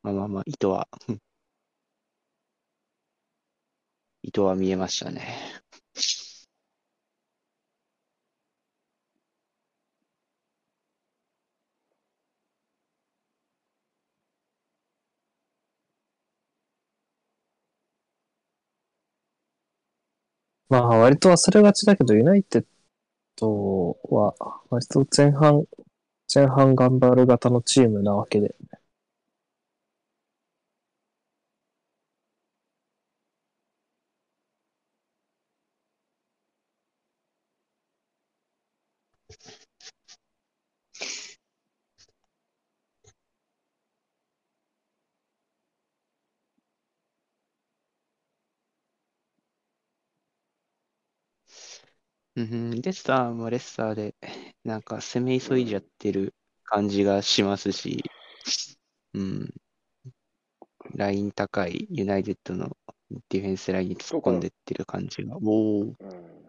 [0.02, 1.18] まあまあまあ、糸は、うん
[4.22, 5.36] 糸は見えましたね。
[20.68, 22.64] まあ、割と忘れがちだけど、ユナイテッ
[23.36, 24.34] ドは、
[24.70, 25.66] 割と前半、
[26.34, 28.54] 前半頑張る型のチームなわけで。
[52.42, 54.14] うんうん、レッサーもレッサーで、
[54.64, 56.34] なんか攻め急いじゃってる
[56.64, 58.02] 感じがしますし、
[59.14, 59.54] うん、
[60.94, 62.76] ライン高いユナイテッドの
[63.28, 65.36] ディフェンスラインに突っ込んでってる感じが。
[65.36, 65.82] おお。
[65.82, 66.41] うん。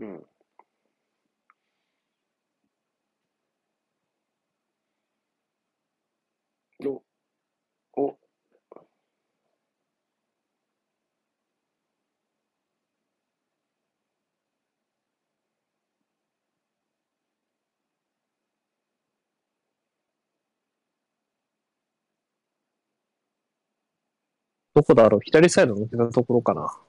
[0.00, 0.26] うん。
[6.86, 7.02] お、
[8.02, 8.18] お、
[24.74, 25.20] どこだろう？
[25.22, 26.80] 左サイド抜けたところかな。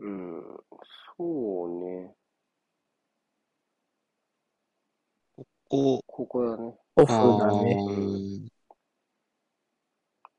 [0.00, 0.42] うん。
[1.18, 2.14] そうね。
[5.74, 6.74] おここだね。
[6.96, 7.74] オフあだね。
[7.74, 8.52] ー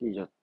[0.02, 0.43] いいジャッ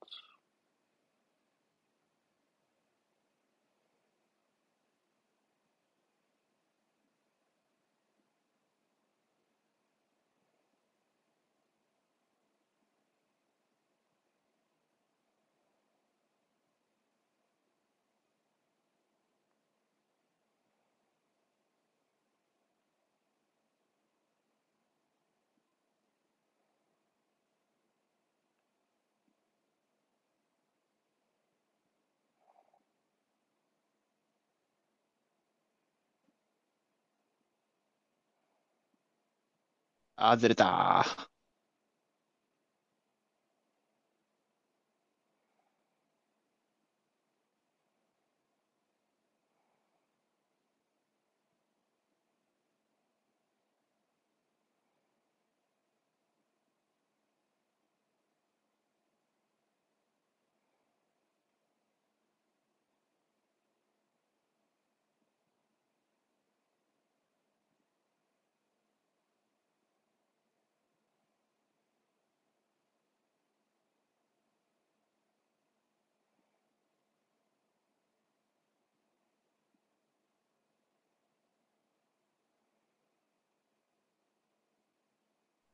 [40.20, 41.29] あ、ずれた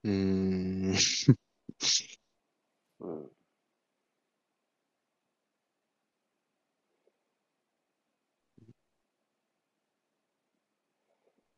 [0.06, 0.12] うー
[0.92, 0.96] ん。
[3.00, 3.30] うん。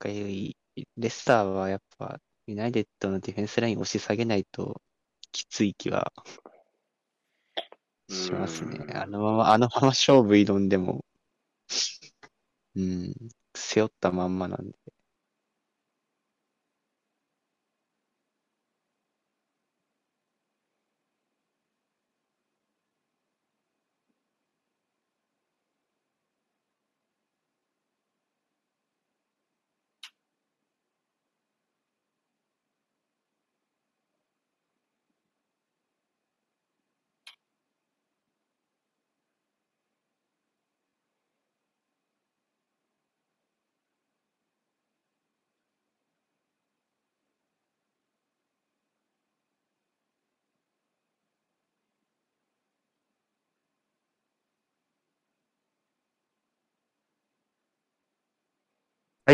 [0.08, 0.56] い。
[0.96, 4.80] レスターはやっぱ、ユナイテッドのディフェンスライン押し下げないと
[5.32, 6.12] きつい気は
[8.08, 8.78] しますね。
[8.88, 8.96] うん。
[8.96, 10.68] あのまま、あのまま勝負挑ん。
[10.68, 11.04] でも、
[12.76, 13.14] うん、
[13.54, 14.38] 背負ったまん。
[14.38, 14.70] まなん。
[14.70, 14.97] で。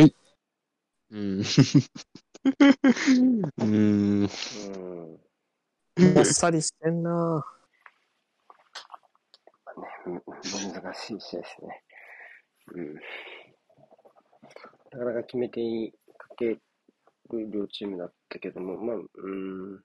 [0.00, 1.38] うん。
[1.40, 4.28] うーん。
[5.96, 6.14] うん。
[6.14, 7.46] もっさりしてんな
[9.76, 10.22] ね、む
[10.82, 11.82] 難しい試合ですね。
[12.74, 12.94] うん。
[14.92, 16.60] なかなか決め手にかける
[17.50, 19.84] 両チームだったけども、まあ、うん。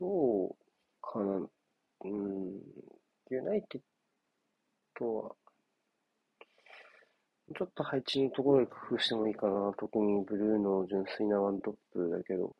[0.00, 0.56] どう
[1.00, 1.48] かな。
[2.04, 2.60] うん。
[3.30, 3.80] ユナイテッ
[4.98, 5.36] ドは、
[7.52, 9.72] ちょっと配置のところで工夫してもいいかな。
[9.78, 12.54] 特にブルーの純粋なワントップだけど、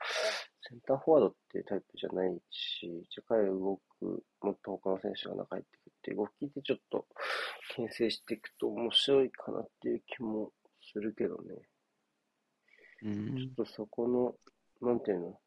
[0.69, 7.07] センターフォワードってタイプじゃないし、じゃ彼動く、もっと他の選手が中入ってくって、動きでちょっと
[7.75, 11.55] 牽制していくと面白いかなっていう気もするけどね。
[13.05, 15.39] うんちょっとそこの、なんていうの、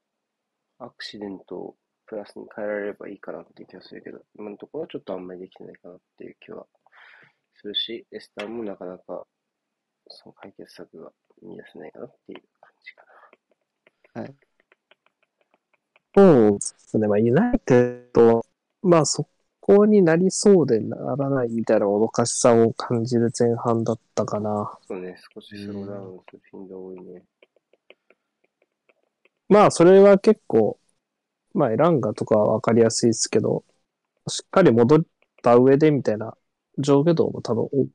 [0.80, 1.76] アクシデントを
[2.06, 6.66] プラスに変えられればいいかなっていう気がするけど、今のところはちょっとあんまりできてないかなっていう気は
[7.56, 9.26] するし、エスターもなかなか
[10.08, 13.04] その解決策が見出せないかなっていう感じか
[16.16, 17.08] そうですね。
[17.08, 18.44] まあ、ユナイテッドは、
[18.82, 19.28] まあ、そ
[19.60, 24.50] こになりそうでならないみたいな脅かしさを感じる前半だったかな。
[24.50, 24.78] な。
[24.88, 27.24] そうね、少しスローダウンする頻度多いね。
[29.50, 30.80] まあ、それは結構、
[31.54, 33.66] まあ、エランガとかはわかりやすいですけど、
[34.28, 35.02] しっかり戻っ
[35.44, 36.36] た上でみたいな
[36.78, 37.88] 上下動も多分大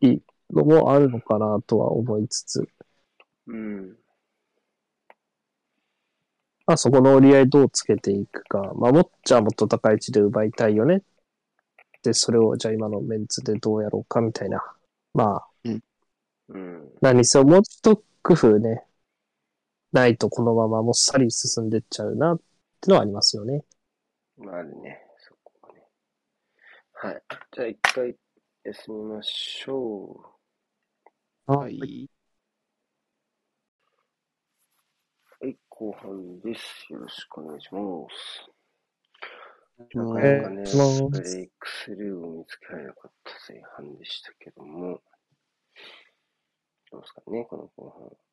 [0.00, 2.68] きいのもあるのかなとは思いつつ、
[3.46, 3.96] うん。
[6.66, 11.02] まあ、そこの折り合いどうつけていくか、まあ、もっちゃもっと高い位置で奪いたいよね。
[12.02, 14.62] で、それをじゃあ今のメンツでどうやろうかみたいな。
[15.14, 15.48] まあ、
[16.48, 16.92] うん。
[17.00, 18.84] 何せもっと工夫ね、
[19.92, 22.40] ないとこのままもっさり進んでっちゃうなっ
[22.80, 23.64] てのはありますよね。
[24.36, 25.82] まあ、あるね、そこはね。
[26.92, 27.22] はい。
[27.52, 28.14] じゃあ一回
[28.64, 30.37] 休みましょう。
[31.48, 31.58] は。
[31.60, 32.10] はい
[35.40, 36.92] はい、後半です。
[36.92, 37.80] よろしくお願いしま
[38.10, 38.50] す。
[39.94, 40.76] おなかなかね、
[41.10, 45.00] ブレイクスルーを見つけられなかった前半でしたけども、
[46.90, 48.27] どうですかね、この後半。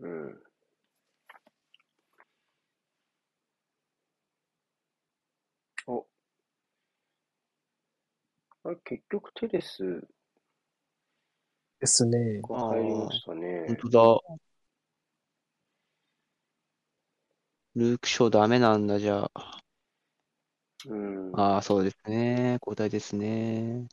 [0.00, 0.42] うん。
[5.86, 6.06] お。
[8.64, 10.06] あれ、結局テレス
[11.80, 12.40] ですね。
[12.42, 13.64] が入りましたね。
[13.68, 13.90] 本当
[14.28, 14.38] だ。
[17.74, 19.60] ルーク・ショーダメなんだ、じゃあ。
[20.86, 21.38] うん。
[21.38, 22.58] ああ、そうですね。
[22.62, 23.86] 交代ですね。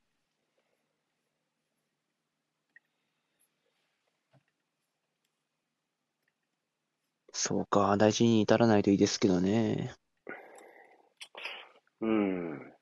[7.39, 9.93] そうか、大事に至らないといいですけどね。
[12.01, 12.73] うん。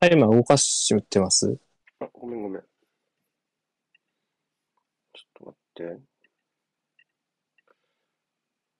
[0.00, 1.58] タイマー動かしってます？
[2.00, 2.62] あ、ごめんごめん。
[2.62, 2.68] ちょ
[5.20, 5.58] っと待
[5.94, 6.00] って。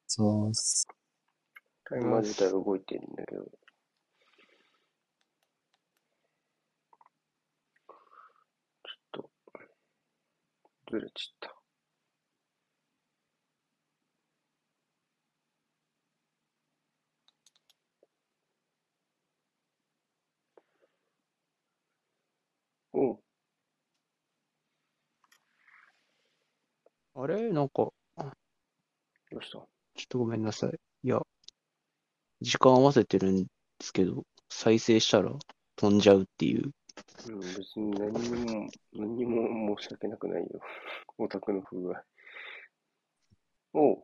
[0.07, 0.89] そうっす。
[1.85, 3.43] タイマー自体は動いてるんだけど。
[3.43, 3.51] ちょ
[9.21, 9.31] っと、
[10.91, 11.55] ずれちった。
[27.15, 27.51] あれ？
[27.51, 27.93] なんか、ど
[29.33, 29.59] うした？
[29.59, 30.79] ちょっとごめんなさい。
[31.03, 31.21] いや、
[32.41, 33.49] 時間合わせてるんで
[33.81, 35.33] すけど、再生したら
[35.77, 36.71] 飛んじゃうっていう。
[37.29, 40.49] うん、別に何にも、何にも申し訳なくないよ。
[41.19, 42.05] オタクの不具合。
[43.73, 43.97] おう。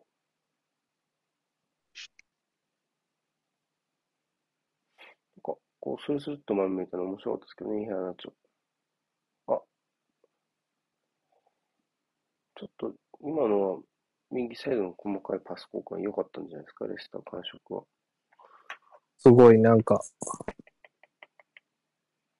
[5.37, 8.46] なんか、こう、スルスルっと前向いたの面白かったですけどね、いい話ちょっと。
[12.59, 13.79] ちょっと、今のは、
[14.31, 17.85] 右サイドの細かいパス交換良かったんじゃないですか、レスター感触は。
[19.19, 20.01] すごいなんか、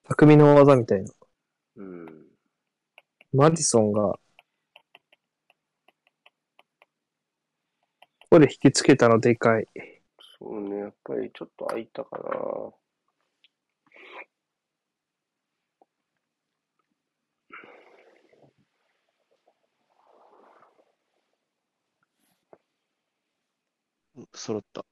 [0.03, 1.11] 匠の技みたいな。
[1.75, 2.25] うん。
[3.31, 4.19] マディソンが、こ
[8.31, 9.67] こで引きつけたのでかい。
[10.39, 12.86] そうね、やっぱりちょっと空いたかな。
[24.33, 24.85] 揃った。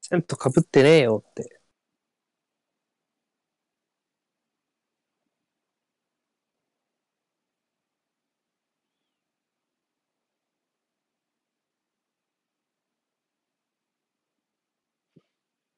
[0.00, 1.60] セント被ってねえよって。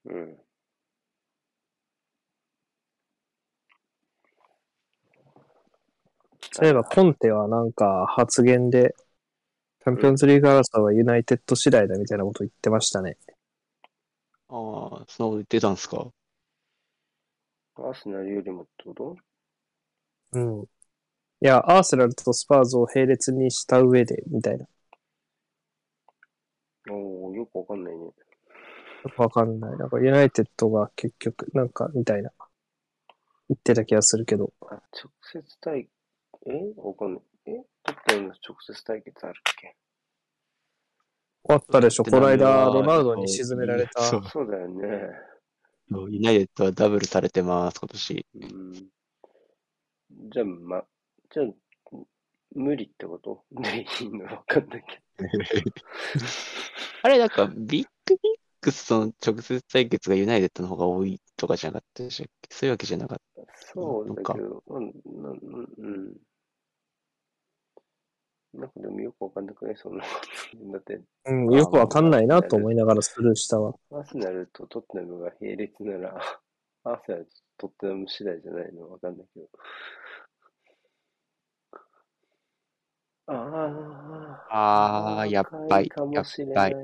[0.04, 0.38] うん。
[6.56, 8.94] そういえば、コンテはなんか発言で、
[9.82, 13.16] チャンピオンズリーグ争いはユナイテッド次第だみたいなこと言ってましたね。
[14.48, 16.06] ああ、そんなこと言ってたんですか？
[17.74, 19.16] アーセナルよりもってこと？
[20.34, 20.62] うん。
[20.62, 20.66] い
[21.40, 24.66] や、アーセナルとスパーズを並列にした上で、みたいな。
[26.88, 28.00] おー、よくわかんないね。
[28.00, 28.14] よ
[29.10, 29.76] くわかんない。
[29.76, 32.30] なんかユナイテッドが結局、なんか、みたいな。
[33.48, 34.52] 言ってた気がするけど。
[34.62, 35.88] あ、直接対、
[36.46, 37.22] えわかんない。
[37.46, 39.76] えトッテナムの直接対決あるっけ？
[41.48, 42.04] あったでしょ。
[42.04, 44.02] この間、ロナウドに沈められた。
[44.02, 45.10] そうそうだよね。
[45.90, 48.26] そうユナイテッドはダブルされてます、今年。
[48.34, 48.72] うん。
[50.30, 50.84] じゃあ、ま、
[51.30, 51.46] じゃあ、
[52.54, 53.44] 無理ってこと？
[53.50, 55.02] でいいのわかんないけ
[57.02, 62.54] あれ、なんか、ビッグシックスとの直接対決がユナイテッドの方が多いとかじゃなかったでしたっけ？
[62.54, 63.46] そういうわけじゃなかっど。
[63.74, 66.16] そうだけど、うん、なうん、うん。
[68.54, 69.76] なんかでもよくわかんなくない？
[69.76, 70.08] そんなこ
[70.52, 70.72] と。
[70.72, 73.74] だって、うん、よくわかんないなと思いながらスルーしたわ。
[73.90, 76.20] アーセナルとトッテナムが並列なら、
[76.84, 79.48] アーセナルとトッテナム次第じゃないのわかんないけど。
[83.26, 83.32] あ
[84.50, 84.56] あ。
[84.56, 86.74] ああ、やっぱり赤いかもしれない。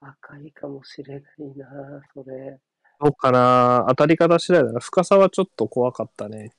[0.00, 1.22] 赤いかもしれない
[1.56, 1.66] な、
[2.14, 2.60] それ。
[3.00, 4.80] どうかな当たり方次第だな。
[4.80, 6.52] 深さはちょっと怖かったね。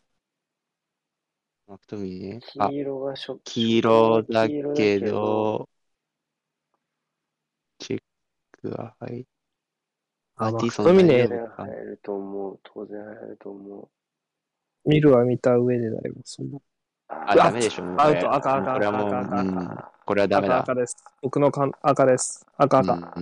[1.73, 2.39] マクトミね。
[2.59, 5.67] あ黄、色がしょ、黄色だけど、
[7.79, 8.01] チェッ
[8.51, 9.23] クが入っ
[10.35, 11.27] あ、ママティソンクトミネ入
[11.67, 12.59] ると思う。
[12.63, 13.89] 当然入ると思
[14.85, 14.89] う。
[14.89, 16.13] 見るは見た上でだよ。
[16.23, 16.59] そんな
[17.07, 17.99] ああ、ダメでしょ。
[17.99, 20.59] アウト赤赤もうこれはもう、赤赤うん、これはダメだ。
[20.59, 21.03] 赤赤です。
[21.23, 22.45] 僕のかん赤です。
[22.55, 23.17] 赤赤。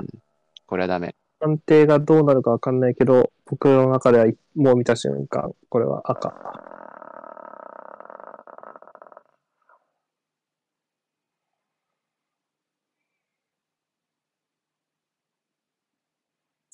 [0.66, 1.16] これはダメ。
[1.40, 4.26] 判定がどうなるかわかんないけど、僕の中では
[4.56, 6.81] もう見た瞬間、これは赤。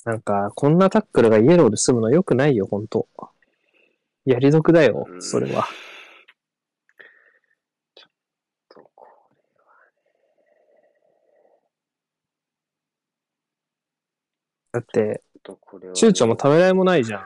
[0.08, 3.10] なんか、こんなタックルがイエローで済むの良くないよ、ほんと。
[4.24, 5.68] やり得だよう、んそれは。
[8.70, 9.10] と、こ
[14.72, 14.84] だっ
[15.44, 16.00] と、これはね。
[16.00, 17.22] 躊躇もためらいもないじゃん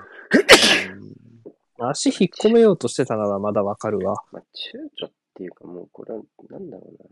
[1.77, 4.23] 足引っ込めようとしてたならまだわかるわ。
[4.31, 7.09] まあ、躊躇っていうかもうこれは、なんだろうな。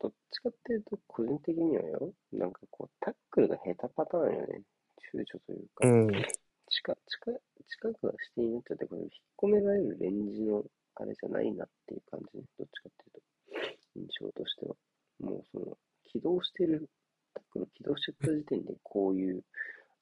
[0.00, 4.62] どっちかっていうと、個人的にはよ、なんかこう、タックルが下手パターンよね。
[5.12, 5.88] 躊躇というか。
[5.88, 6.08] うん。
[6.70, 12.44] 近、近、近くが視点になっちゃって、これ引っ込められるレンジのあれじゃないなっていう感じね。
[12.58, 14.74] どっちかっていうと、印象としては。
[15.20, 16.88] もうその、起動してる、
[17.34, 19.42] タックル起動しちゃった時点でこういう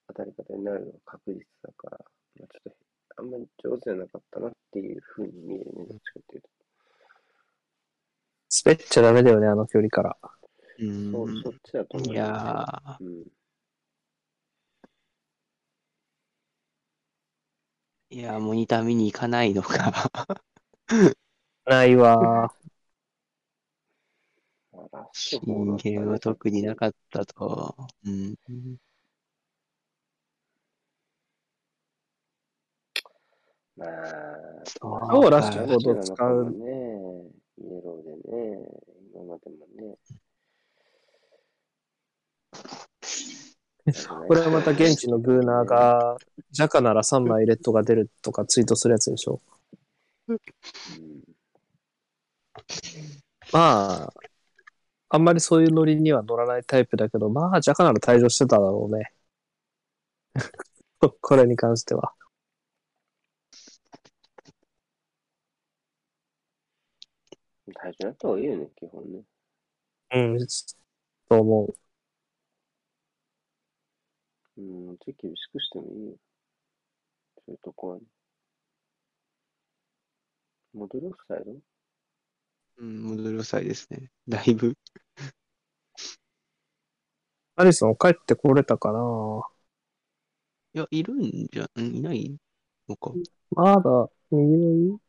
[0.09, 1.99] 当たり方になるのは確実だから、
[2.39, 2.77] まあ、ちょっと、
[3.19, 6.49] あんまり上手じゃなかったなっていうふうに見えるね、どっちかっていうと。
[8.65, 10.17] 滑っちゃダメだよね、あの距離から。
[10.79, 13.25] うんそう、そっちだと思いますよいやー、うん。
[18.11, 20.11] いやー、モニター見に行かないのか。
[21.67, 22.53] ないわ。
[24.73, 27.75] ード真剣は特になかったと。
[28.05, 28.35] うん。
[33.77, 33.91] まあ、
[34.65, 36.57] そう超ラッシュかフォード使うね、
[37.59, 37.96] イエロ
[38.27, 38.59] ね、
[39.15, 39.97] 今までもね。
[44.27, 46.17] これはまた現地のグーナーが、
[46.51, 49.41] ジャカなら3枚レッドが出るとかツイートするやつでしょ。
[50.29, 50.39] うん、
[53.53, 54.13] まあ、
[55.09, 59.13] あんまりそういうノリには乗らないタイプだけど、まあ、ジャカなら退場してただろうね。
[61.21, 62.13] これに関しては。
[67.75, 69.23] 最初にやった方がいいよね、基本ね。
[70.13, 70.47] うん、
[71.29, 71.75] と思う。
[74.59, 74.63] う
[74.93, 76.15] ん、ちょっと厳しくしてもいいよ。
[77.37, 78.03] そういうとこはね。
[80.75, 81.53] 戻るオフサイド？
[82.79, 84.11] うん、戻り遅いですね。
[84.29, 84.77] だいぶ。
[87.57, 89.41] アリソン帰ってこれたかな？
[90.75, 92.37] いや、いるんじゃ、んいない
[92.89, 93.13] のか。
[93.51, 94.59] まだ、右
[94.91, 95.01] の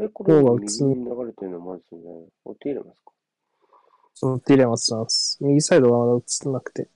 [0.00, 2.26] え、これ右に流れてるのはマジでね。
[2.44, 3.12] お手入れますか？
[4.14, 5.38] そのティレマスなんです。
[5.40, 6.88] 右サイドがまだ映ってなくて。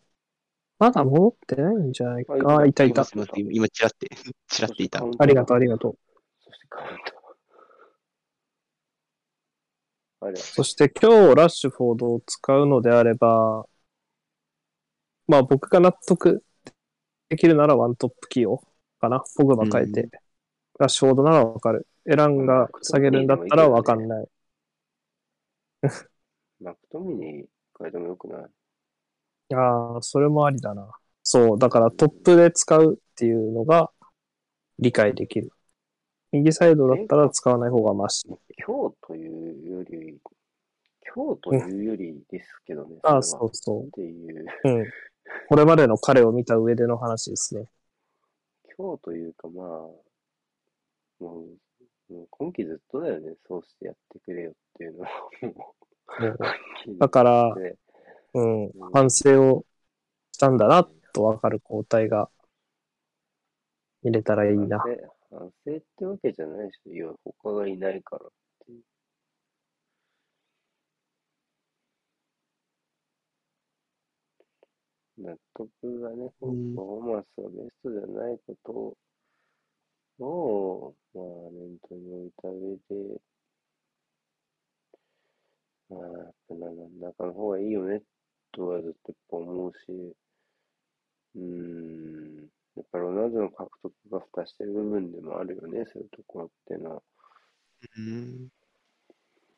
[0.78, 2.34] まだ戻ってないんじゃないか？
[2.34, 3.05] ああ、いたいた。
[3.50, 4.09] 今、ちらって、
[4.48, 5.05] ちらっていた。
[5.18, 5.98] ありがとう、ありがとう。
[6.44, 7.12] そしてカウント。
[10.26, 13.66] あれ、そして今日ラッシュフォードを使うのであれば、
[15.26, 16.44] まあ僕が納得
[17.28, 18.62] できるならワントップ起用
[19.00, 19.24] かな。
[19.36, 20.00] ポグバ変えて。
[20.03, 20.11] う
[20.78, 21.86] ラッシュフォードならわかる。
[22.11, 24.26] エランが下げるんだったらわかんない。
[26.61, 27.44] マクトミニ
[27.78, 29.55] 変えてもよくない？
[29.55, 30.90] ああ、それもありだな。
[31.22, 33.90] そう、だからトップで使うっていうのが
[34.78, 35.50] 理解できる。
[36.32, 38.22] 右サイドだったら使わない方がマシ。
[38.26, 40.18] 今日というより、
[41.14, 42.96] 今日というよりですけどね。
[43.03, 44.68] ああ、それはそうそっていう、う。
[44.68, 44.86] うん。
[45.48, 47.66] これまでの彼を見た上での話ですね。
[48.78, 50.00] 今日というかまあ、も
[51.20, 51.44] う、
[52.13, 53.35] もう今季ずっとだよね。
[53.49, 55.09] そうしてやってくれよっていうのは。
[55.43, 55.55] も
[56.21, 57.77] うんうだから、ね
[58.35, 59.65] うん、反省を
[60.33, 62.29] したんだなとわかる交代が
[64.03, 64.79] 見れたらいいな。
[64.79, 68.31] 反省反省ってわけじゃないし、いや、他がいないからっ
[68.67, 68.83] ていう。
[75.19, 78.97] 納得がね、パうんフォーマンスがベストじゃないことを、
[80.19, 83.21] まあ、念頭に置いた上で、
[85.89, 86.71] まあ、やっぱな、
[87.09, 88.03] 中の方がいいよね、
[88.53, 90.17] とはずっとやっぱ思うし、
[91.35, 97.03] うーん、やっぱロナウドの獲得が蓋してる部分でもあるよね、そういうところっていうのは。
[97.99, 98.49] うん。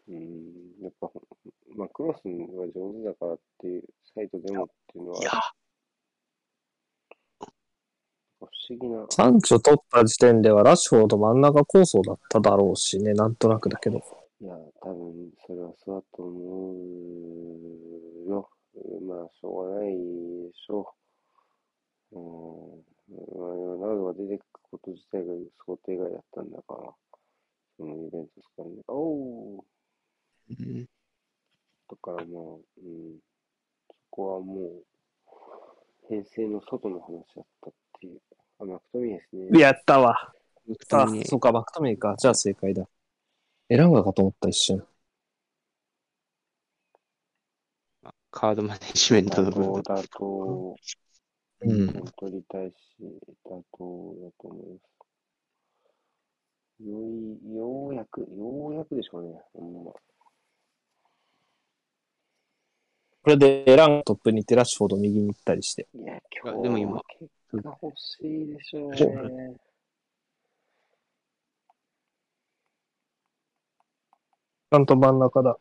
[0.06, 1.10] うん、やっぱ、
[1.76, 2.30] まあ、クロスが
[2.66, 3.84] 上手だからっていう、
[4.14, 5.30] サイトでもっていうのは、いや、
[8.44, 14.02] 不思議な、サンチョ取った時点ではラッシュフォード真ん中構想だっただろうしね、なんとなくだけど。
[14.40, 16.72] いや、多分それはそうだと思
[18.26, 18.48] うよ。
[19.06, 19.96] まあ、しょうがないで
[20.54, 20.94] しょ
[22.12, 22.18] う。
[22.18, 22.84] うん、
[23.38, 25.32] まあ、ロナウドが出てくること自体が
[25.66, 26.92] 想定外だったんだから、
[27.76, 28.76] そのイベントですからね。
[28.88, 29.62] おー
[30.50, 30.88] うん
[31.86, 33.18] だからまあ、うん、
[33.88, 34.84] そこはもう、
[36.08, 38.20] 編成の外の話だったっていう。
[38.64, 39.60] あ、マクトミーですね。
[39.60, 40.32] やったわ。
[40.92, 42.16] あそうか、マクトミーか。
[42.18, 42.88] じゃあ正解だ。
[43.68, 44.84] エランガかと思った一瞬。
[48.30, 49.82] カードマネジメントの部分。
[49.82, 50.76] だと、
[51.60, 52.04] うん。
[52.18, 52.74] 取りたいし、
[53.46, 54.94] 妥当だと思います。
[56.84, 59.40] よい、ようやく、ようやくでしょうね。
[59.52, 59.92] ほんま。
[63.22, 65.86] これでエランガトップに行ってラッシュフォード右に行ったりして。
[65.94, 67.30] いや、今日でも今は結
[67.62, 69.56] 果欲しいでしょうそね。
[74.70, 75.56] ちゃんと真ん中だ。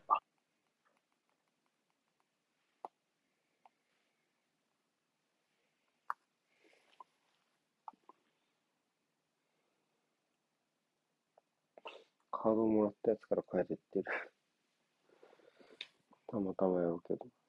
[12.32, 14.06] カードもらったやつから変えてってる。
[16.28, 17.43] たまたまやろうけど。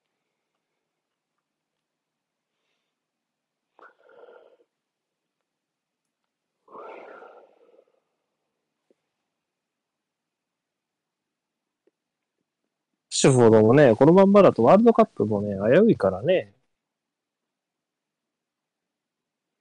[13.25, 16.53] シュフォードもね、このまんまだとワールドカップもね、危ういからね。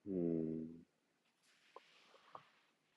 [0.05, 0.83] うん。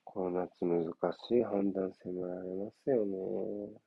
[0.05, 0.85] この夏難
[1.29, 3.79] しい判断迫られますよね。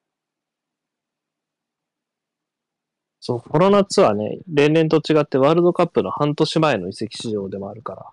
[3.21, 8.11] そう、この夏はね、例年と違ってワールドカップの半年前の移籍市場でもあるから、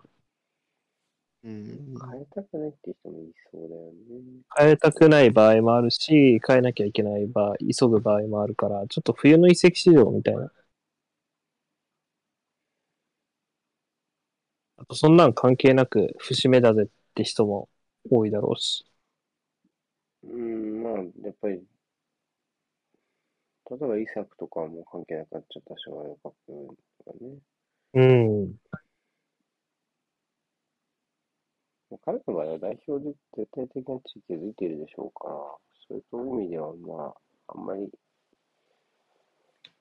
[1.46, 1.94] うん。
[2.10, 4.42] 変えたくないって人もいそうだよね。
[4.58, 10.50] 変えたくない場合もあるし、変えなきゃいけない場合、急ぐ場合もあるから、ちょっと冬の移籍市場みたいな。
[14.78, 17.68] あと、そんなん関係なく、節目だぜって人も
[18.10, 18.84] 多いだろうし。
[20.24, 20.92] うん、まあ、
[21.24, 21.62] やっぱり、
[23.68, 27.38] 例えばイサクとかはもう関係なくなっちゃったし、ワールドカップとかね。
[27.94, 28.04] うん。
[28.04, 28.54] もう
[32.04, 35.34] 彼の場合は代表で絶対的な地位築いているでしょうから、
[36.10, 37.14] そういう意味では、まあ、
[37.48, 37.88] あんまり、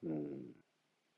[0.04, 0.54] うん、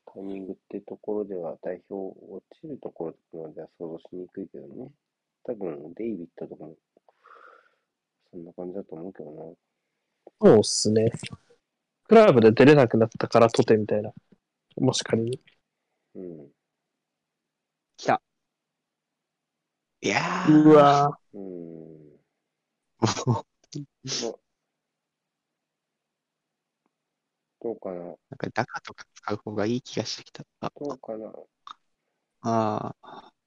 [0.06, 4.90] タイミングってところでは代表落ちるところとかまでは想像しにくいけどね。
[5.44, 6.74] 多分、デイビッドとかも、
[8.30, 9.42] そんな感じだと思うけどな。
[10.40, 11.10] そうっすね。
[12.04, 14.12] クラブで出れなくなったからとてみたいな。
[14.78, 15.40] もし仮に。
[16.14, 16.48] うん。
[17.98, 18.22] 来た。
[20.00, 20.62] いやー。
[20.62, 21.40] うわうん。
[21.40, 21.48] も
[24.04, 24.38] うま
[27.60, 30.44] どうかななんか、ダカとか使う方がいい気がしてきた。
[30.60, 31.32] あどうかな
[32.42, 33.37] あー。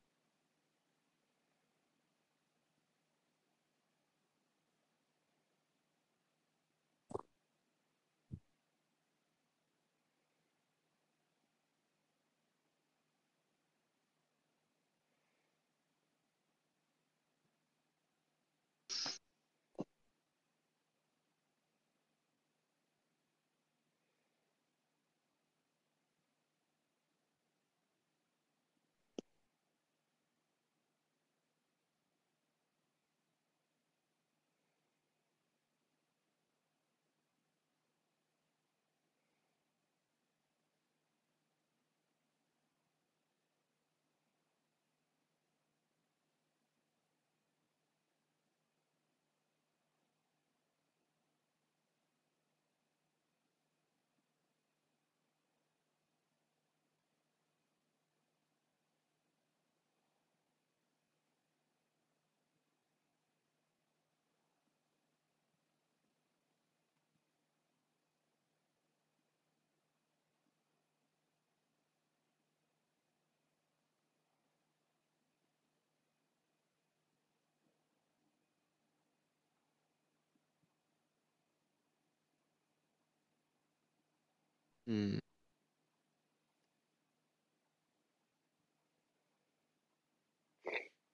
[84.87, 85.19] うん。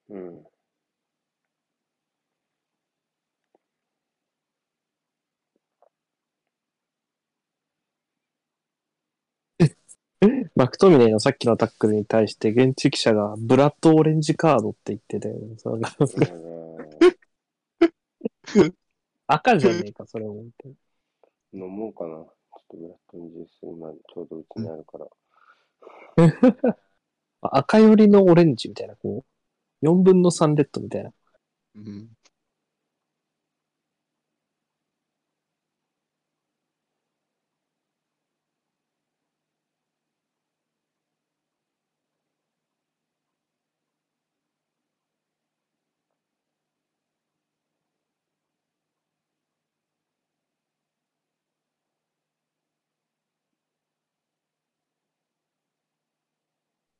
[0.08, 0.44] うん。
[10.56, 15.56] マクトミネーのさっきのタックルに対して現地記者がブラッドオレンジカードって言ってたよね。
[19.26, 20.44] 赤じゃねえか、それも。
[21.52, 22.24] 飲もうかな。
[22.70, 25.06] ちょっとブラッドのジュース、今ちょうどうちにあるから。
[27.40, 29.24] 赤寄りのオレンジみたいな、こ
[29.82, 31.12] う、4分の3レッドみたいな。
[31.76, 32.10] うん。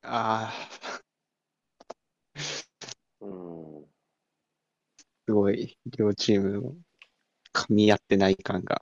[0.03, 1.01] ああ、
[3.21, 3.85] うん。
[5.27, 6.75] すごい、両チームの
[7.53, 8.81] 噛み合ってない感が。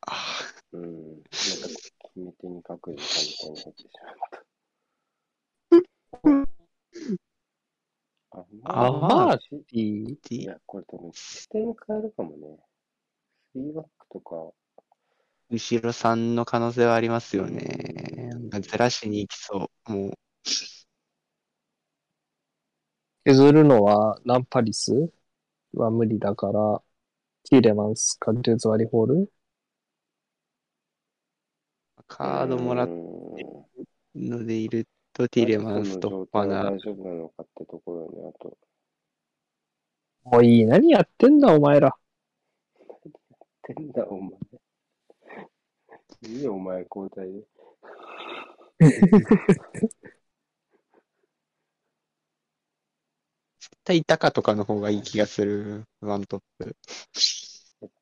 [0.72, 0.82] うん。
[0.82, 4.46] なんか決め手に書く時間みたいに入ってしまった。
[8.64, 12.58] あ、アマーしティいや、これ多分視点変えるかもね。
[13.54, 14.52] 3バックとか、
[15.50, 18.28] 後ろさんの可能性はありますよね。
[18.32, 19.92] なんかずらしに行きそう。
[19.92, 20.12] もう、
[23.26, 25.10] 削るのはランパリス
[25.74, 26.80] は無理だから、
[27.50, 29.32] ティーレマンスかデューズワリホール
[32.06, 38.56] カードもらっうんのでいると、ティーレマンスとパナ大丈夫なのかってところよね、あと。
[40.22, 41.96] もういい、何やってんだ、お前ら。
[43.64, 44.30] てんだ、お前。
[46.22, 47.42] いいよ、お前、交代で。
[53.86, 55.84] 対タカとかの方がいい気がする。
[56.00, 56.76] ワントップ。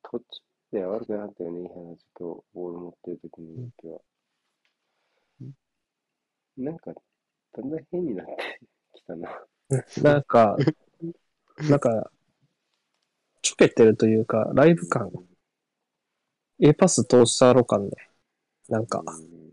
[0.03, 0.25] 途中
[0.73, 4.01] では悪くなかったよね、いい話、今日、ボール持ってる時の動きは。
[6.57, 6.93] なんか、
[7.53, 8.33] だんだん変になって
[8.95, 9.47] きたな。
[10.03, 10.57] なんか、
[11.69, 12.11] なんか、
[13.43, 15.13] ちょけてるというか、ライブ感、
[16.61, 17.91] A パス通したろ感ね。
[18.71, 19.44] なんか、うん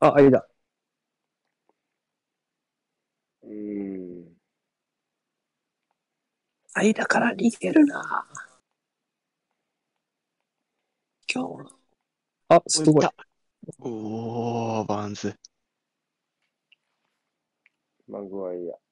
[0.00, 0.46] あ、あれだ。
[3.42, 4.36] うん。
[6.74, 8.26] 間から逃げるな。
[11.32, 11.74] 今日。
[12.48, 13.06] あ、すごい。
[13.78, 15.34] おおバンズ。
[18.08, 18.89] マグワイア。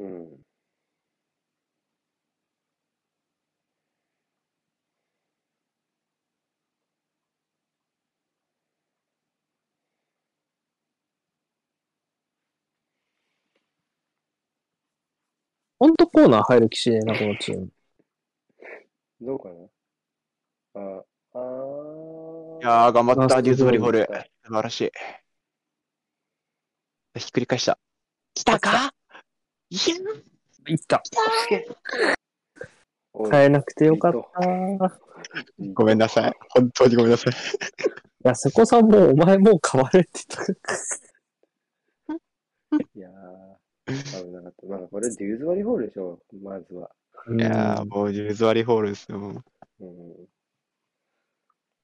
[0.00, 0.40] うん。
[15.78, 17.68] ほんとコーナー入る気しねえな、このチーム。
[19.20, 19.54] どうかな？
[20.74, 21.04] あ、
[21.34, 22.62] あー。
[22.62, 24.08] いやー、頑張った、あデューズバリーホール。
[24.44, 24.90] 素晴らしい。
[27.18, 27.78] ひっくり返した。
[28.34, 28.94] 来たか？
[29.70, 29.96] いや
[30.68, 31.02] いった。
[33.30, 34.46] 変えなくてよかった。
[35.58, 36.34] い ごめんなさい。
[36.50, 37.32] 本当にごめんなさい。
[38.24, 40.72] や、瀬古さんもお前もう変われって言った。
[42.94, 44.66] いやー、危なかった。
[44.66, 46.90] まあ、これデューズバリーホールでしょ、まずは。
[47.36, 49.42] いやー、もうデューズバリーホールですよ。
[49.80, 50.28] うん。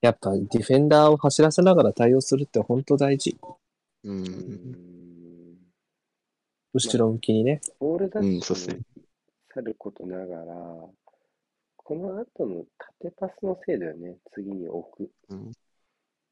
[0.02, 3.36] やっぱディフェンダーを走らせながら対応するって本当大事。
[4.04, 4.12] う。
[4.12, 5.05] うんん。
[6.76, 7.60] 後ろ向きにね。
[7.80, 8.54] ボールダうんさ
[9.62, 10.54] ることながら、
[11.76, 12.64] この後の
[13.00, 15.10] 縦パスの精度よね、次に置く。
[15.30, 15.52] うん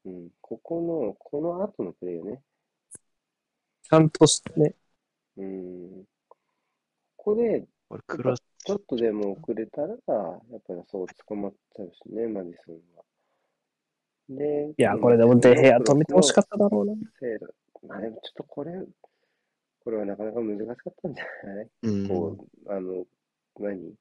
[0.05, 0.29] うん。
[0.39, 2.41] ここの、この後のプレーよね。
[3.81, 4.75] ちゃんとしてね。
[5.37, 6.03] うん。
[6.27, 7.65] ここで、
[8.63, 13.03] ちょっとでも遅れたら、やっぱりそう捕まっちゃうしね、マディソンは。
[14.29, 16.93] で、いや、これでもデヘア止めてほしかっただろうな。
[17.19, 17.47] 精度。
[17.87, 18.71] まあでもちょっとこれ、
[19.85, 21.69] これはなかなか難しかったんじゃない？
[21.83, 22.07] うん。
[22.09, 23.05] こう、あの、
[23.59, 23.93] 何？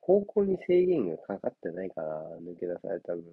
[0.00, 3.24] 方向に制限がかかってないから抜け出された分、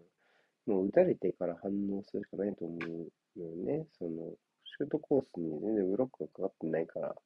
[0.66, 3.86] もう打たれてから反応するしかないと思うのよね。
[4.00, 4.34] その、
[4.78, 7.08] シュートコースに全然ブロックがかかってないから。
[7.10, 7.20] だか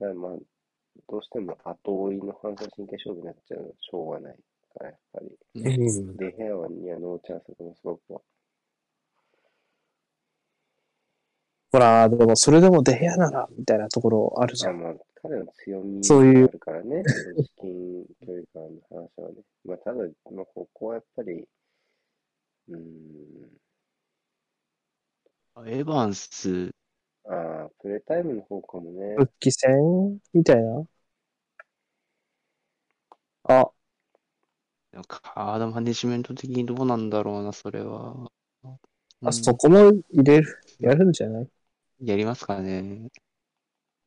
[0.00, 0.32] らまあ、
[1.10, 4.38] どうしても後追いの反射神経勝負になっちゃうのはしょうがない
[4.72, 5.38] から、やっぱり。
[5.54, 6.16] うん。
[6.16, 8.20] デヘアはにはノーチャンスだと思う、すごくは。
[11.76, 14.80] ほら、でもそれでもデヘアなら、みたいなところあるじゃん。
[14.80, 19.34] まあまあ、彼の強みそういうがあるからね、資金距離感の話はね。
[19.66, 21.46] まあ、ただ、まあ、ここはやっぱり、
[22.68, 22.78] うーん、
[25.68, 26.70] エヴァンス、
[27.28, 29.16] ああ、プレータイムの方かもね。
[29.16, 30.86] 復帰戦みたいな。
[33.44, 33.70] あ、
[35.06, 38.30] カードマネジメント的にどうなんだろうな、それは。
[39.22, 41.48] あそこも入れる、やるんじゃない？
[42.00, 43.08] やりますかね。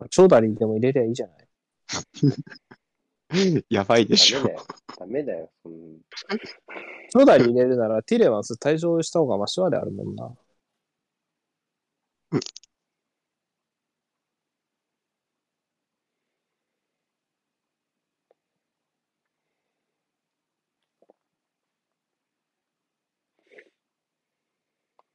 [0.10, 1.48] 長打にでも入れりゃいいじゃない
[3.70, 4.53] やばいでしょダメ。
[4.53, 4.66] だよ。
[4.98, 5.52] ダメだよ。
[7.11, 10.34] 長打に入れるならティレマンス退場した方がマシはであるもんな。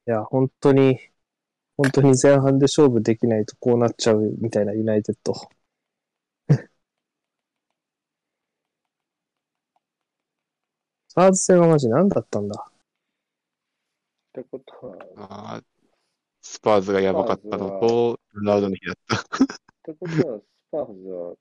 [0.07, 0.99] いや、本当に、
[1.77, 5.33] 本当に前半で勝負できないとこうなっちゃうみたいなユナイテッド。
[11.09, 12.69] スパーズ戦はマジ何だったんだ？
[14.29, 15.63] ってことは、っあー
[16.41, 19.17] スパーズがやばかったのと、ロナウドの日だった。
[19.83, 21.33] てことは、スパーズは、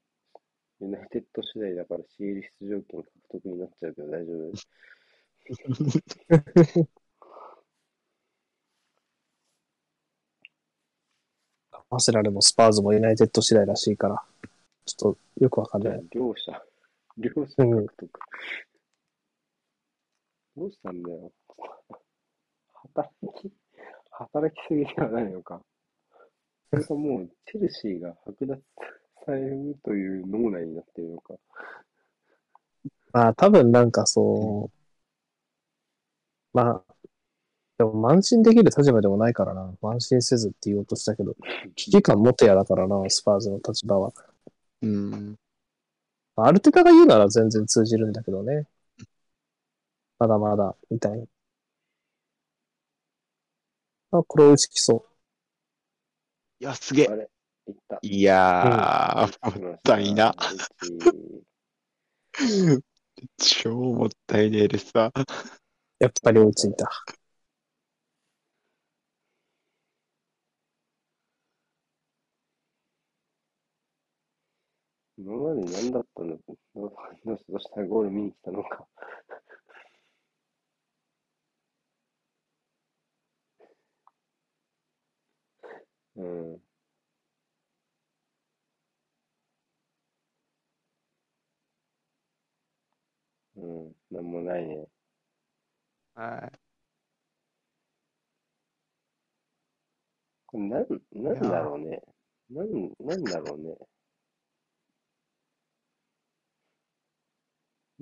[0.80, 4.52] ユナイテッド次第だから CL 出場権獲得になっちゃうけど大丈夫？
[11.94, 14.22] アーセナルもスパーズもユナイテッド次第らしいから、
[14.84, 16.60] ちょっとよくわかんない。、両者、
[17.16, 18.20] 両者獲得。
[20.56, 21.32] どうしたんだよ。
[22.72, 23.10] 働
[23.40, 23.52] き、
[24.10, 25.62] 働きすぎではないのか。
[26.70, 28.62] それかもう、チェルシーが剥奪
[29.24, 31.34] されるという脳内になっているのか。
[33.12, 34.70] まあ多分なんかそう、
[36.52, 36.93] まあ、
[37.84, 39.72] でも慢心できる立場でもないからな。
[39.82, 41.34] 慢心せずって言おうとしたけど、
[41.76, 44.12] 危機感持てやだからな、スパーズの立場は。
[44.82, 45.36] うん。
[46.36, 48.66] アルテタが言うなら全然通じるんだけどね。
[50.18, 51.26] まだまだ、みたいな。
[54.12, 55.04] あ、これ追いつきそ
[56.60, 57.06] いや、すげえ
[57.68, 57.98] いった。
[58.02, 60.34] いやー、もったいな。
[63.36, 65.12] 超もったいねえでさ。
[65.14, 65.24] う。
[66.00, 66.90] やっぱり追いついた。
[75.16, 76.38] 今まで何だったの？
[76.46, 78.86] どうしたらゴール見に来たのか。
[86.16, 86.52] うん。
[93.56, 93.96] うん。
[94.10, 94.86] なんもないね。
[96.14, 96.58] はい。
[100.46, 102.02] これなん、なんだろうね。
[102.50, 103.76] なん、なんだろうね。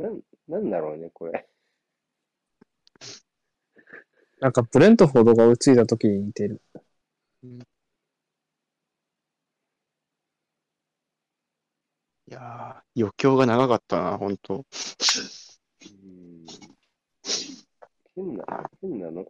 [0.03, 1.49] なん、なんだろうね、これ。
[4.41, 6.61] なんかブレントフォードが追いついた時に似てる。
[12.27, 16.47] いやー、余興が長かったな、本当うん。
[18.15, 19.27] 変な、変なの。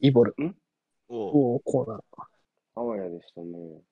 [0.00, 0.34] イボル。
[1.08, 2.02] おうおお、コーナー。
[2.74, 3.82] あわやでしたね。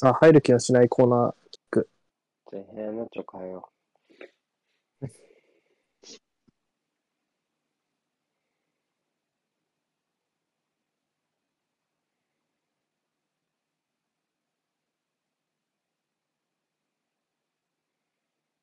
[0.00, 1.34] さあ、入る気のしないコーナー。
[2.52, 3.68] じゃあ、部屋のちょ変えよ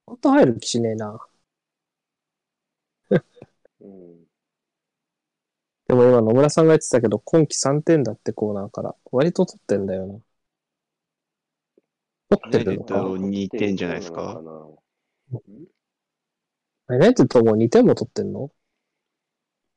[0.07, 1.19] ほんと入る気しねえな。
[3.79, 3.85] う。
[3.85, 4.25] うん。
[5.87, 8.95] でも今野村さんが言ってたけど、今季3点だってコーナーから。
[9.11, 10.19] 割と取ってんだよな。
[12.37, 14.41] 取ってるのかユナイテッド2点じゃないですか？
[16.89, 18.51] ユナイテッドも2点も取ってんの？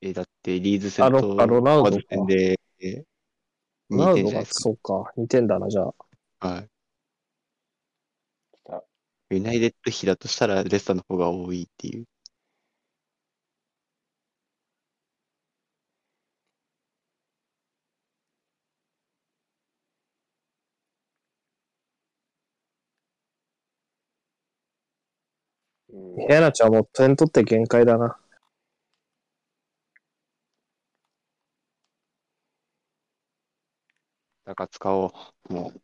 [0.01, 3.03] え、だってリーズ戦とあロナウド戦でえ
[3.89, 5.93] 2ロナウドが、点じゃないですそうか、2点だな、じゃあ。
[6.39, 6.47] か。
[6.47, 6.69] はい。
[9.31, 12.05] ユナイテッド比だとしたらレスターの方が多いっていう。
[26.27, 28.17] ヘアナちゃんも点取って限界だな。
[34.45, 35.13] だから使お
[35.49, 35.53] う。
[35.53, 35.81] もう。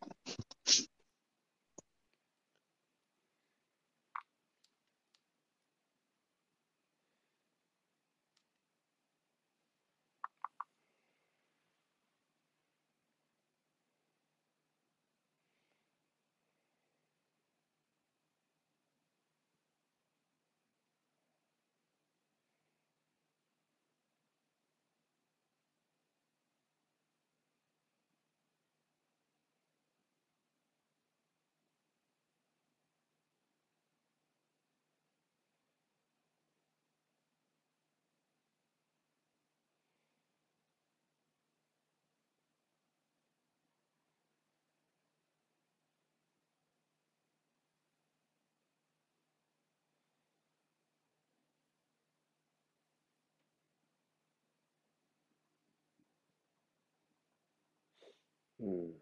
[58.60, 58.95] うん。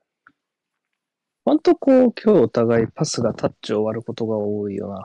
[1.46, 5.04] ほんとこう、今日お互いパスがタッチを割ることが多いよな。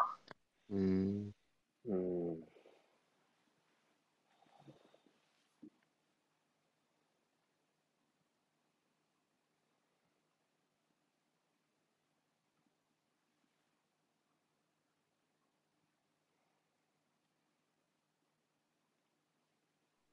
[0.71, 1.33] うん。
[1.87, 2.45] うん。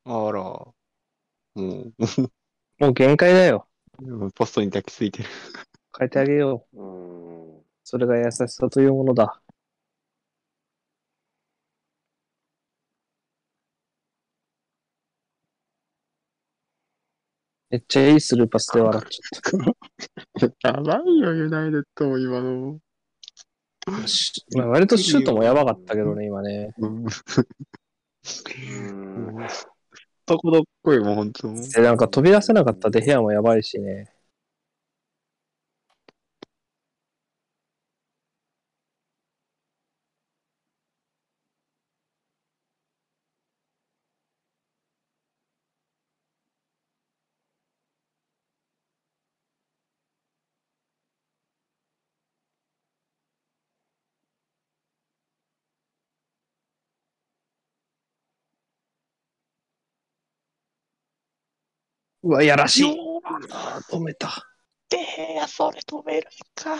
[0.06, 0.42] あら。
[0.42, 0.76] も
[2.80, 3.68] もう限界だよ。
[4.00, 5.30] う、ポストに抱きついてる。
[5.98, 6.82] 変えてあげよう。
[6.82, 7.64] うん。
[7.84, 9.42] それが優しさというものだ。
[17.70, 22.80] めっちゃいいスルーパスで笑っちゃっやばいよ、ユナイテッドも今の。
[23.86, 24.46] たし。
[24.56, 26.74] まあ、割とシュートもやばかったけどね、今ね。
[26.78, 27.06] うん。
[27.06, 27.08] う
[29.42, 29.48] ん。
[30.26, 31.48] とこどっこいもん、ほんと。
[31.54, 34.15] で、なんか飛び出せなかったで部屋もやばいしね。
[62.26, 62.98] うわ、やらしい。
[63.92, 64.34] 止めた。
[64.90, 64.98] で
[65.36, 66.76] や、それ止めるか。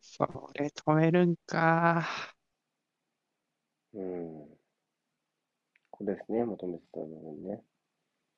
[0.00, 2.04] それ止めるんか。
[3.94, 4.48] うん。
[5.88, 7.06] これですね、求めてたの
[7.36, 7.62] ね。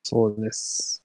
[0.03, 1.03] そうです。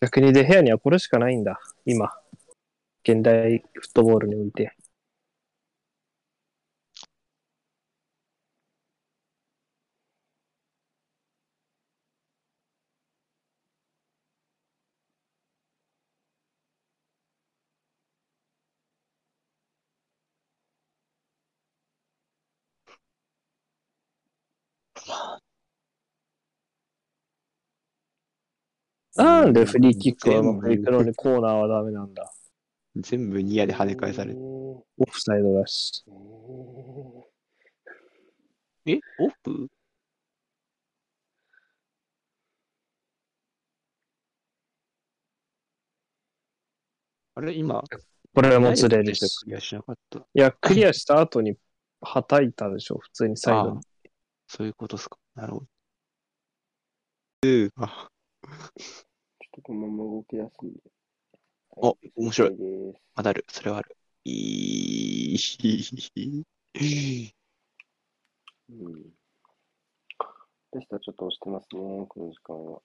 [0.00, 1.60] 逆にデヘアにはこれしかないんだ。
[1.84, 2.10] 今。
[3.02, 4.74] 現代フットボールにおいて。
[29.16, 32.30] なんでフリーキックはうまくいくのにコーナーはダメなんだ。
[32.96, 34.40] 全部ニアで跳ね返されえる。
[34.40, 36.04] ーオフサイドだし。
[38.86, 39.00] え？
[39.18, 39.68] オフ？
[47.34, 47.82] あれ、今、
[48.34, 49.20] これもずれるし。
[49.44, 50.20] クリアしなかった。
[50.20, 51.54] いや、クリアした後に
[52.00, 53.78] はたいたでしょ、普通にサイド。
[54.46, 55.18] そういうことっすか。
[55.34, 55.66] なるほど。
[57.42, 58.08] うーあ、
[59.62, 60.80] このまま動き出すんで。
[61.70, 63.44] お面白い了解です当たる。
[63.48, 63.96] それはある。
[64.24, 65.36] いい。
[68.68, 68.94] うん。
[70.72, 72.80] でしたらちょっと押してますね、この時間は。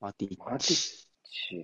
[0.00, 1.08] マティマティッッチ。
[1.24, 1.56] チ。
[1.56, 1.62] い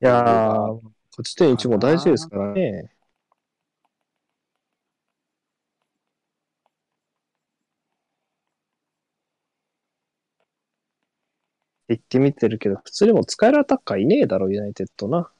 [0.00, 2.90] やー、勝ち点1も大事ですからね。
[11.94, 15.30] 言ってみてるけど、普通にも使えるアタッカーいねえだろ、ユナイテッドな。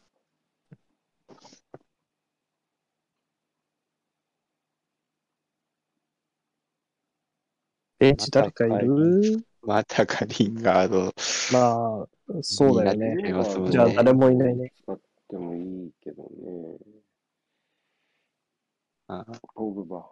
[7.98, 9.44] ベンチ誰かいる？
[9.62, 11.12] またかリンガード。
[11.52, 12.08] まあ、
[12.42, 13.14] そうだよね。
[13.14, 13.32] ね
[13.70, 14.72] じゃあ誰もいないね。
[14.82, 16.78] 使ってもいいけどね。
[19.06, 19.24] あ
[19.54, 20.04] ポグバ。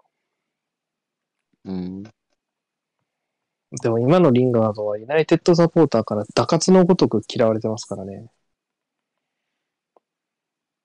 [1.65, 2.05] うん。
[3.73, 8.27] でも今のリンガードはユナイテッドサポーターから打活のごとく嫌われてますからね。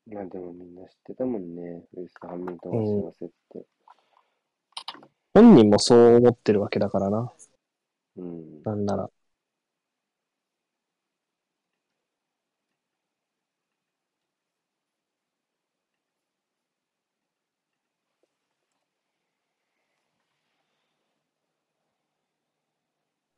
[0.07, 1.83] まあでもみんな知ってたもんね。
[1.97, 3.65] ウエストハミルトンが幸せって。
[5.33, 7.31] 本人もそう思ってるわけだからな。
[8.17, 8.63] うん。
[8.63, 9.09] なんなら。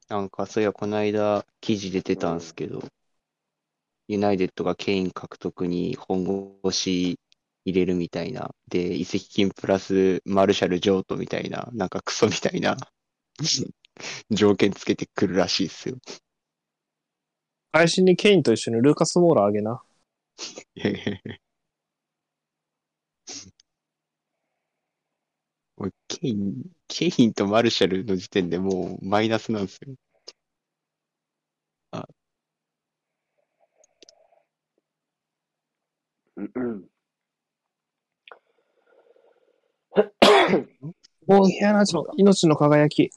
[0.10, 2.82] なんか、そういや、この間、記事出てたんですけど、
[4.08, 7.20] ユナイテッドがケイン獲得に本腰
[7.66, 8.56] 入れるみたいな。
[8.70, 12.78] で、移籍金プラスマルシャル・ジョートみたいな、なんかクソみたいな
[14.32, 15.98] 条件つけてくるらしいですよ。
[17.74, 19.72] 配信にケインと一緒にルーカス・モーラーあげな。
[19.72, 19.82] も
[25.86, 29.96] うケイン、ケインとマルシャルの時点でもうマイナスなんですよ。
[36.38, 36.88] うんうん。
[41.28, 43.10] もう部屋の命の輝き。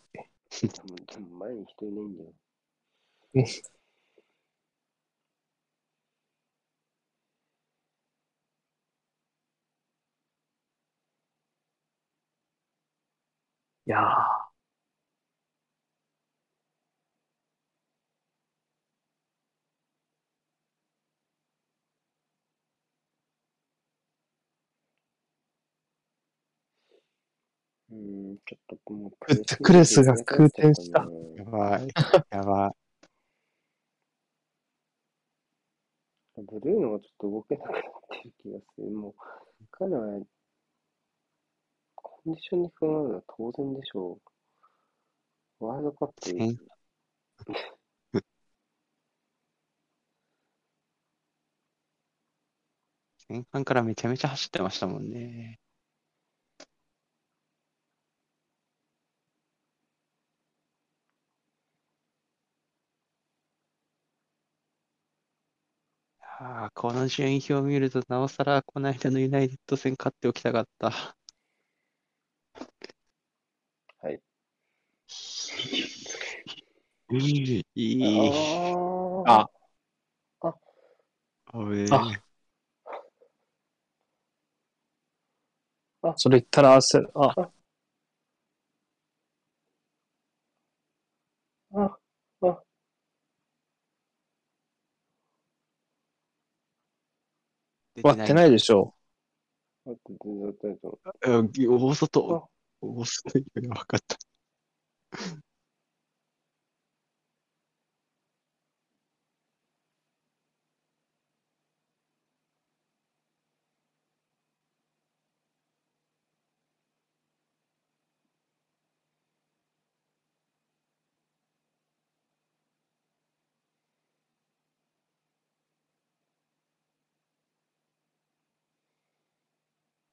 [0.74, 2.32] 多分、多分前に人いないんだよ。
[13.90, 14.04] いやー。
[27.90, 31.04] うん、ちょっともうフットクレスが空転した
[31.36, 31.88] やばい。
[32.30, 32.72] やばい。
[36.36, 38.90] ブルーノがちょっと動けなくなってる気がする。
[38.92, 39.14] もう、
[39.72, 40.20] 彼は、
[42.24, 44.18] コンディションに不安なのは当然でしょ
[45.60, 45.64] う。
[45.64, 46.58] ワールドカップ、
[53.30, 55.58] 前半からめちゃめちゃ走ってましたもんね。
[66.40, 71.16] ああ、この順位表を見ると、なおさらこの間のユナイテッド戦勝っておきたかった。
[74.02, 74.20] はい。
[77.10, 77.64] い。
[77.74, 79.24] い。
[79.26, 79.48] あ
[80.40, 80.54] あ、あ、
[81.52, 82.20] おめあ。
[86.16, 87.10] それ言ったら焦る。
[87.14, 87.34] あ、
[91.74, 91.98] あ、
[92.42, 92.62] あ、
[98.02, 98.94] 割ってないでしょ
[99.90, 101.00] 待って、全然大丈夫。
[101.22, 102.50] うん大外。
[102.80, 104.16] 大外分かった。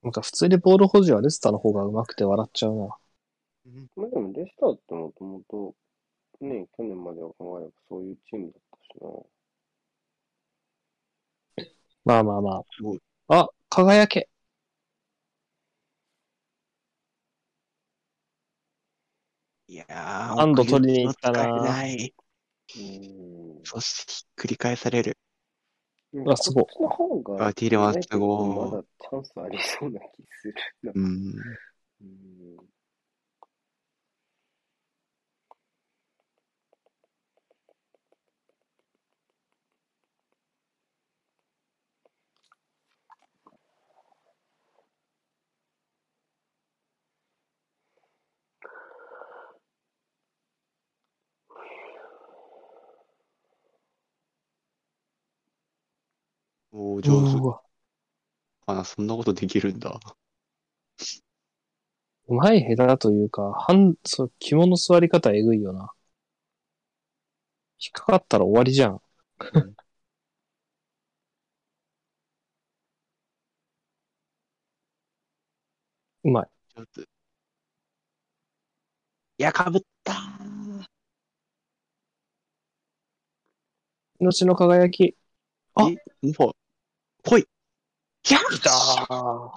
[0.07, 2.95] なんか普通にボール保持はレスターの方が上手くて笑っちゃうな。
[3.97, 5.75] まあでも、レスターってもともと、
[6.39, 8.91] ね、去年までは考えればそういうチームだったし
[11.65, 11.67] な。
[12.05, 13.01] まあまあますごい。
[13.27, 13.41] あ。
[13.41, 14.29] あ、輝け。
[19.67, 22.15] いやー、ハンド取りに行ったなない。
[22.77, 23.59] うん。
[23.65, 25.17] そしてひっくり返される。
[26.13, 30.53] なんかすごいこっちの方が、あティーレマンスすごいまだチャンスありそうな気する
[30.84, 30.91] な。
[30.95, 31.05] うん。
[32.01, 32.36] うん。
[56.78, 57.58] おー、上手
[58.68, 59.99] あな、そんなことできるんだ。
[62.30, 65.91] うまい下手だというか、半、そう、肝の座り方えぐいよな。
[67.80, 69.02] 引っかかったら終わりじゃん。
[76.24, 76.49] うまい。
[76.76, 77.02] 上手。
[79.40, 80.88] いや、かぶったー。
[84.20, 85.16] 命の輝き。
[85.76, 85.95] あえ、
[86.40, 86.56] もう、
[87.28, 87.41] 来い。
[87.41, 88.40] いや
[89.10, 89.52] あ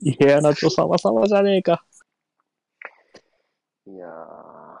[0.00, 1.84] いやな、ちょ、様々じゃねえか。
[3.86, 4.78] いやー。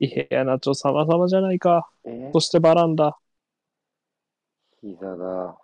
[0.00, 1.90] いやな、ちょ、様々じゃないか。
[2.04, 2.30] え？
[2.32, 3.18] そしてバランダ。
[4.80, 5.58] 膝だ。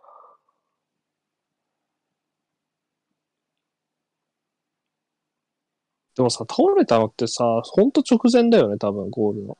[6.16, 9.58] でもさ、倒れたのってさ、ほんと直前だよね、多分、ゴールの。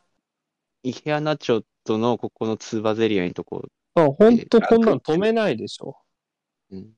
[0.85, 3.63] イヘアナチョットのここのツーバゼリアのとこ、
[3.95, 5.97] あ、ほんとこんなん止めないでしょ。
[6.71, 6.91] うん、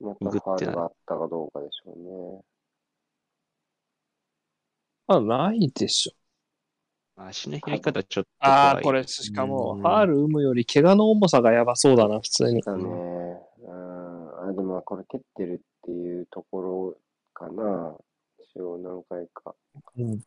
[0.00, 1.98] またファールがあったかどうかでしょう
[2.36, 2.42] ね。
[5.06, 6.12] あ、ないでしょ。
[7.16, 8.80] 足の開き方ちょっとああ。
[8.82, 12.60] これ、しかも、うんファール生むより怪我の重さがやばそうだな、普通に。
[12.62, 12.84] だね。
[12.84, 14.48] うん。
[14.48, 16.96] あ、でもこれ蹴ってるっていうところ
[17.34, 17.96] かな。
[18.38, 19.54] 一応何回か。
[19.96, 20.24] うん。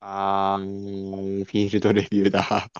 [0.00, 2.70] あー、フィールドレビューだ。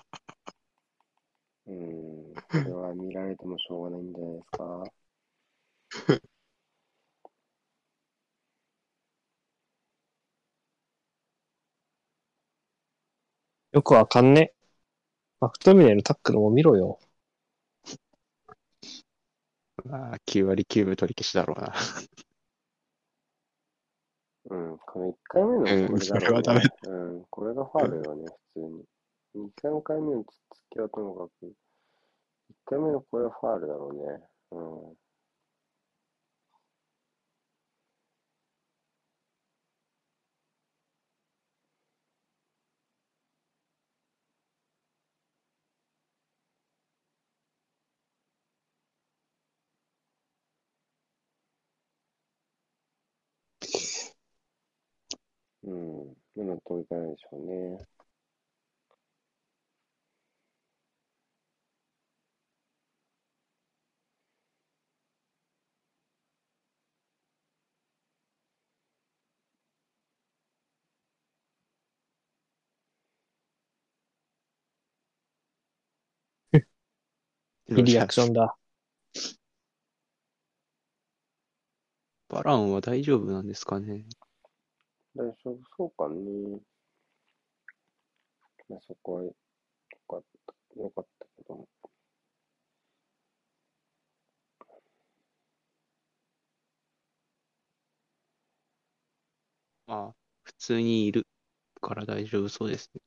[1.66, 2.34] うん。
[2.34, 4.84] これは見られてもしょうがないんじゃないですか。
[13.76, 14.54] よくわかんね。
[15.38, 16.98] マクトミネルタックルも見ろよ。
[19.90, 21.74] あー9割9分取り消しだろうな。
[24.48, 24.78] うん。
[24.78, 27.24] この1回目のこう、ねうんそれはダメうん。
[27.28, 28.24] これがファールよね、
[28.54, 28.82] 普通に。
[29.34, 31.52] 2、3回目のつっつきはともかく、1
[32.64, 34.26] 回目のこれはファールだろうね。
[34.52, 34.58] う
[34.90, 34.96] ん。
[55.66, 56.16] うん。
[56.36, 57.86] 納得いかないでしょうね。
[76.52, 76.58] い
[77.76, 78.56] いリアクションだ。
[82.28, 84.06] バランは大丈夫なんですかね。
[85.16, 86.60] 大丈夫そうかね。
[88.68, 89.34] まあ、そこはよ
[90.08, 90.22] かっ
[90.74, 91.68] た、よかったけども。
[99.86, 101.26] まあ、普通にいる
[101.80, 103.00] から大丈夫そうですね。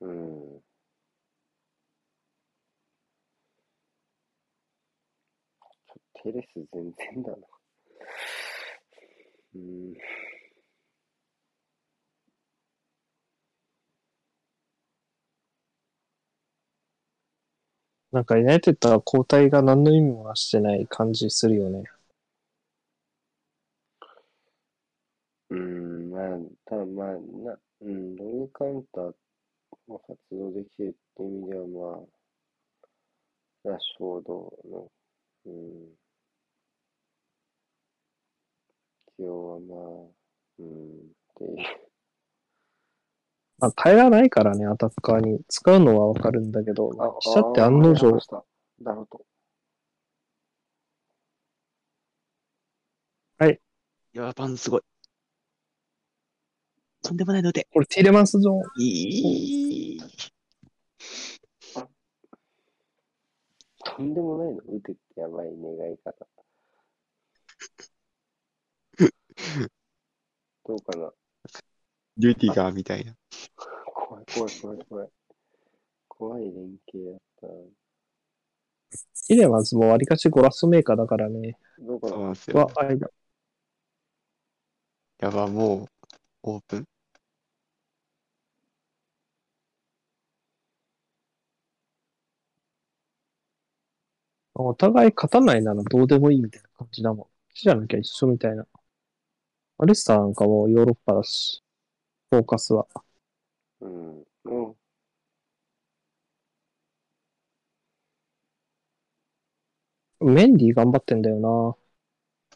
[0.00, 0.60] うん。
[5.90, 7.36] ちょテレス全然だな。
[9.54, 9.94] うん。
[18.12, 21.84] なんかユナイテッドは交代が何の意味もなしてない感じするよね。
[25.50, 29.14] うん、まあ、ただまあ、な、うん、ロングカウンター
[29.88, 32.02] を発動できるって意味では、ま
[33.64, 34.92] あ、ラッシュフォードの、
[35.46, 35.99] うん、
[39.20, 39.78] 起用はまあ、
[40.60, 40.70] うん、っ
[41.36, 41.56] ていう。
[43.58, 45.40] まあ、変えらないからね、アタッカーに。
[45.48, 48.44] 使うのはわかるんだけど、あ、記者って案の定あーやりま、した
[48.80, 49.26] ダロト。
[54.12, 54.80] いや、パンすごい。
[57.02, 57.68] とんでもないので。
[57.72, 58.62] これティレマンスゾーン。
[58.82, 60.00] いい。
[63.84, 64.62] とんでもないの？
[64.62, 66.26] 打てってやばい願い方。
[70.66, 71.12] どうかな
[72.16, 73.14] デューティガーみたいな。
[73.84, 75.08] 怖い怖い怖い怖い。
[76.08, 77.52] 怖い連携やったな。
[79.26, 81.56] ティレマンスもわりかしゴラストメーカーだからね。
[81.78, 83.08] どうかうなんですよは。、間。
[85.20, 85.86] やば、もう、
[86.42, 86.84] オープン。
[94.54, 97.26] お互い勝たないならどうでもいいみたいな感じだもん。
[97.54, 98.66] じゃなきゃ一緒みたいな。
[99.80, 101.60] アレスターなんかもヨーロッパだし、
[102.30, 102.86] フォーカスは。
[103.80, 104.24] うん。
[104.44, 104.76] う
[110.22, 110.34] ん。
[110.34, 111.76] メンディー頑張ってんだよな。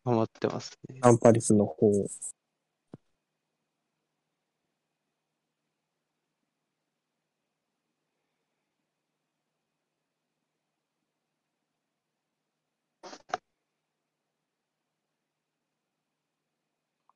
[0.05, 0.99] 頑張ってますね。
[1.03, 1.91] アンパリスの方。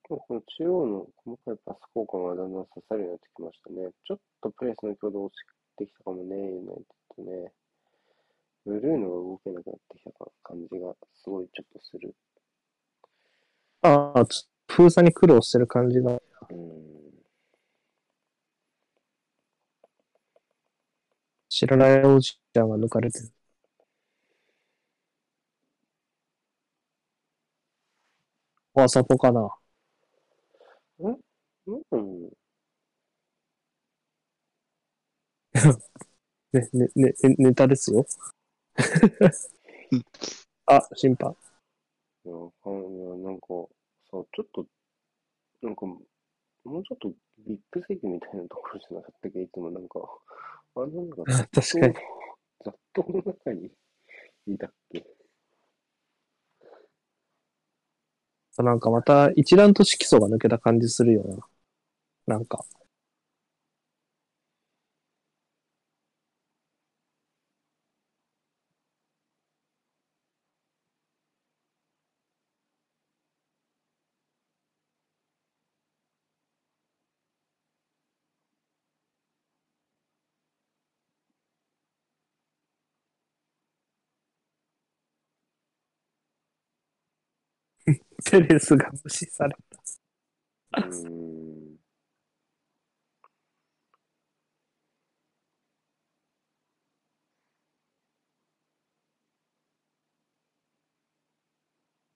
[0.08, 3.90] この中央の細かいパス交換がだんだん刺さるようになってきましたね。
[4.06, 5.38] ちょっとプレスの強度落ち
[5.76, 6.82] てきたかもね、ユナイテ
[7.20, 7.52] ッドね。
[8.64, 10.10] ブルーノが動けなくなってきた
[10.42, 12.14] 感じがすごいちょっとする。
[13.82, 16.12] ああ、ちょ封鎖に苦労してる感じが。
[16.50, 16.98] うん。
[21.50, 23.32] 知らないおじちゃんが抜かれてる。
[28.74, 29.57] あ、サポかな。
[31.68, 32.30] うん。
[36.52, 38.06] ね、ね、ね、ねネタですよ。
[40.66, 41.34] あ、審判。
[42.24, 43.46] いや、かんいやなんか、
[44.10, 44.66] さ、ちょっと、
[45.62, 47.12] なんか、もうちょっと
[47.46, 49.42] ビッグ席みたいなところじゃなかったっけ？
[49.42, 50.00] いつもなんか、
[50.76, 51.94] あのなんか、確かに。
[52.64, 53.70] 雑踏の中に
[54.46, 55.04] いたっけ
[58.58, 61.38] なんかまた一段と色素が抜けた感じするよな。
[62.28, 62.64] なんか。
[88.24, 89.56] テレスが無視され
[90.72, 90.88] う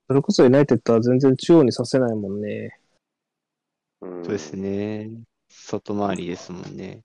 [0.08, 2.78] それこそユナイテッドは全然中央にさせないもんね。
[4.00, 5.10] うんそうですね。
[5.48, 7.02] 外回りですもんね。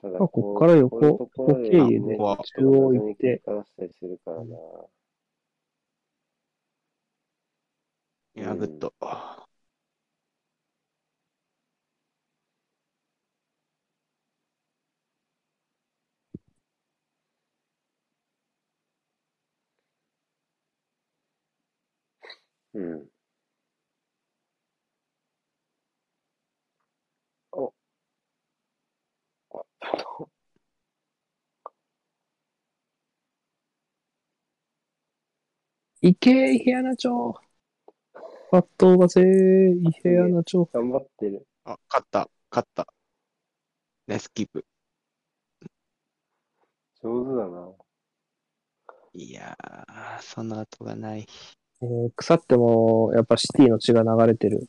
[0.00, 3.42] ただあこっから横ここ経由でね中央行って。
[8.36, 8.92] いや、グッド。
[22.74, 23.08] うん。
[27.52, 27.72] お。
[29.50, 30.30] あ、ちょっと。
[36.02, 37.34] いけ、伊平穴町。
[38.50, 40.68] パットがぜ伊平穴町。
[40.72, 41.46] 頑張ってる。
[41.64, 42.86] あ、勝った、勝った。
[44.06, 44.64] ナイスキープ。
[47.02, 47.72] 上手だな。
[49.14, 51.26] いやー、その後がない。
[51.84, 54.66] えー腐っても、やっぱシティの血が流れてる。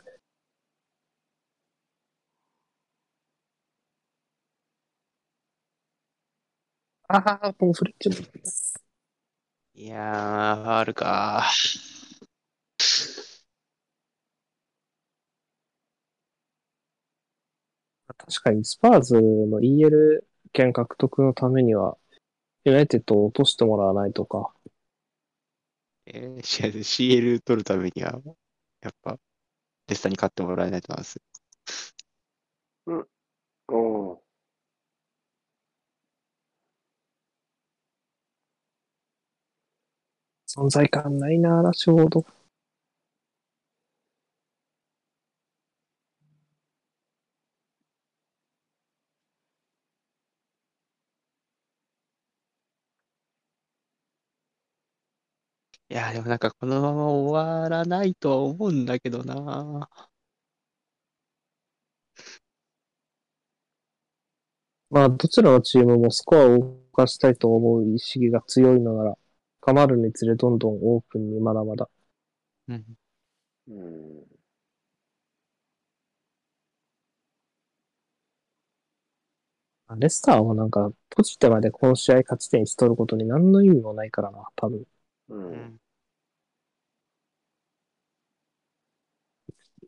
[7.08, 8.28] ああ、もうフレッチも。
[9.76, 11.46] いやー、ファールか
[18.18, 21.98] 確かにスパーズの EL 権獲得のためには、
[22.66, 24.55] ユナイテッドを落としてもらわないとか。
[26.08, 28.22] えー、試合で CL 取るためには、
[28.82, 29.18] やっぱ、
[29.88, 31.22] レスタに勝ってもらえないとなんです。
[33.68, 34.24] おお。
[40.48, 42.35] 存在感ないな、ラッシュフォード。
[55.96, 59.90] やー、でもなんかこのまま終わらないとは思うんだけどな。
[64.90, 69.18] まあ、どちらのチームもスコアを動かしたいと思う意識が強いのなら、
[69.62, 71.90] 深まるにつれどんどんオープンにまだまだ。
[72.70, 72.86] うん。
[73.68, 73.74] う
[79.94, 80.00] ん。
[80.00, 84.84] レスターはなんか、閉じてまでこの試合勝ち点し取ることに何の意味もないからな、多分。
[85.30, 85.36] う。
[85.36, 85.80] うん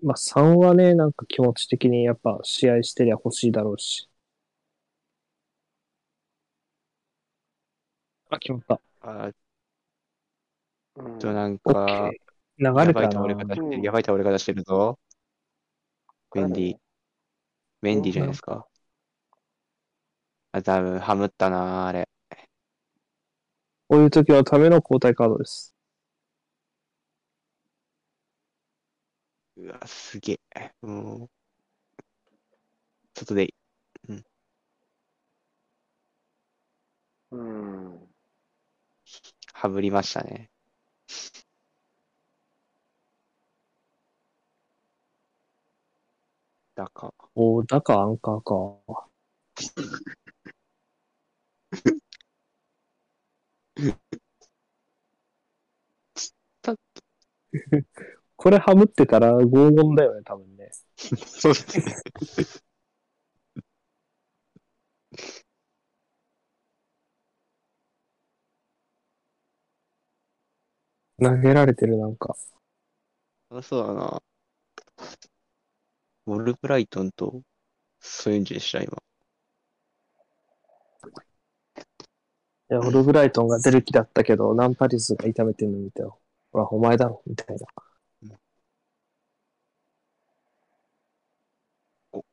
[0.01, 4.09] まあ、3はね、なんか気持ち的にやっぱ試合してりゃ欲しいだろうし。
[8.29, 8.81] あ、決まった。
[9.01, 9.31] あ
[10.95, 12.71] うんーとなんオッか、ケー。
[12.79, 13.35] や流れたなばい倒れ。
[13.35, 14.99] 方してる、うんやばい倒れ方してるぞ。
[16.33, 16.79] メンディ誰、
[17.81, 18.67] メンディじゃないですか。
[20.51, 22.09] あ、多分、ハムったな、あれ。
[23.89, 25.75] こういう時はための交代カードです。
[29.57, 30.71] うわ、すげえ。
[30.81, 31.29] もう、
[33.13, 33.53] 外で、
[34.07, 34.23] うん。
[39.53, 40.49] はぶりましたね。
[46.75, 49.09] だか、おーだかアンカーか。
[56.61, 56.75] た
[58.47, 60.71] これハムってたら拷問だよね、多分ね。
[60.95, 61.95] そうですね。
[71.21, 72.35] 投げられてるなんか。
[73.49, 74.21] あ、そうだな。
[76.27, 77.41] ウォルブライトンと、
[77.99, 78.97] そういうんでした、今。
[82.69, 86.17] いや、オルブライトンが出る気だったけど、ナンパリスが痛めてるの見てよ。
[86.53, 87.65] ほら、お前だろ、みたいな。
[92.13, 92.23] お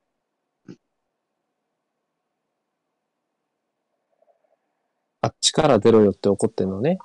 [5.55, 6.99] から出ろよって怒ってんのね。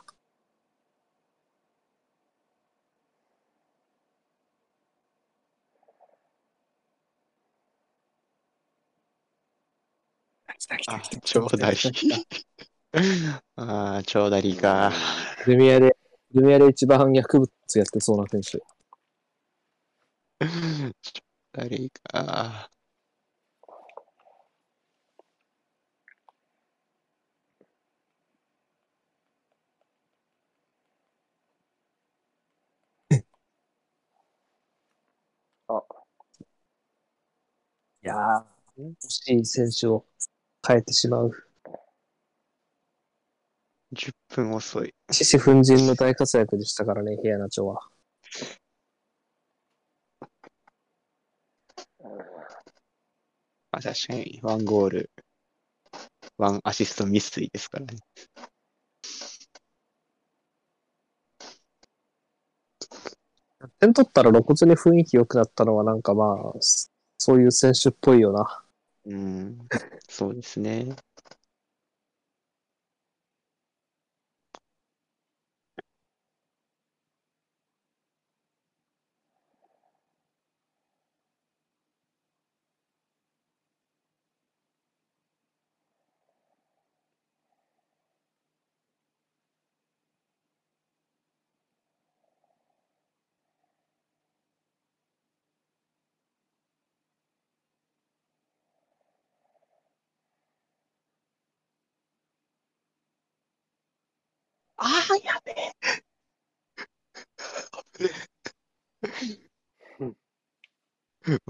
[10.48, 10.78] あ来た、
[11.24, 12.40] 長ダリ来た来た来た。
[13.56, 14.92] あ あ、長ダリか。
[15.48, 15.96] ルミアで、
[16.34, 18.60] ルミアで一番薬物やってそうな選手。
[20.42, 20.92] 長
[21.54, 22.72] ダリか。
[38.04, 38.44] いやー、
[38.78, 40.06] 欲しい選手を
[40.68, 41.32] 変えてしまう。
[43.94, 44.94] 10分遅い。
[45.12, 47.80] 獅子奮陣の大活躍でしたからね、平野町は。
[53.72, 55.12] まあ、確かに、ワンゴール、
[56.40, 58.00] ワンアシストミスリーですからね。
[63.80, 66.60] 点取ったら露骨に雰囲気良くなったのはなんかまあ、
[67.20, 68.64] そういう選手っぽいよな。
[69.06, 69.60] うん、
[70.08, 70.96] そうですね。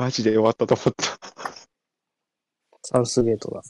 [0.10, 1.04] マジで終わったと思った。
[2.82, 3.62] サウスゲートだ。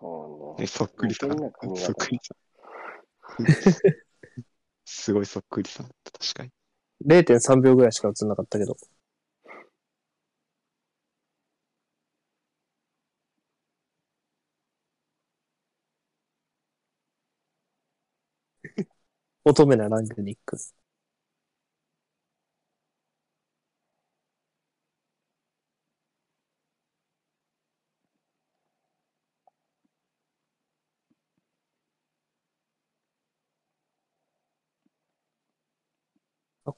[0.00, 0.66] そうえ、ね。
[0.66, 1.50] そっくりさんそっ
[1.94, 3.46] くりさん。
[4.84, 6.50] すごいそっくりさん確かに。
[7.06, 8.76] 0.3秒ぐらいしか映んなかったけど。
[19.44, 20.56] 乙女なラングニック。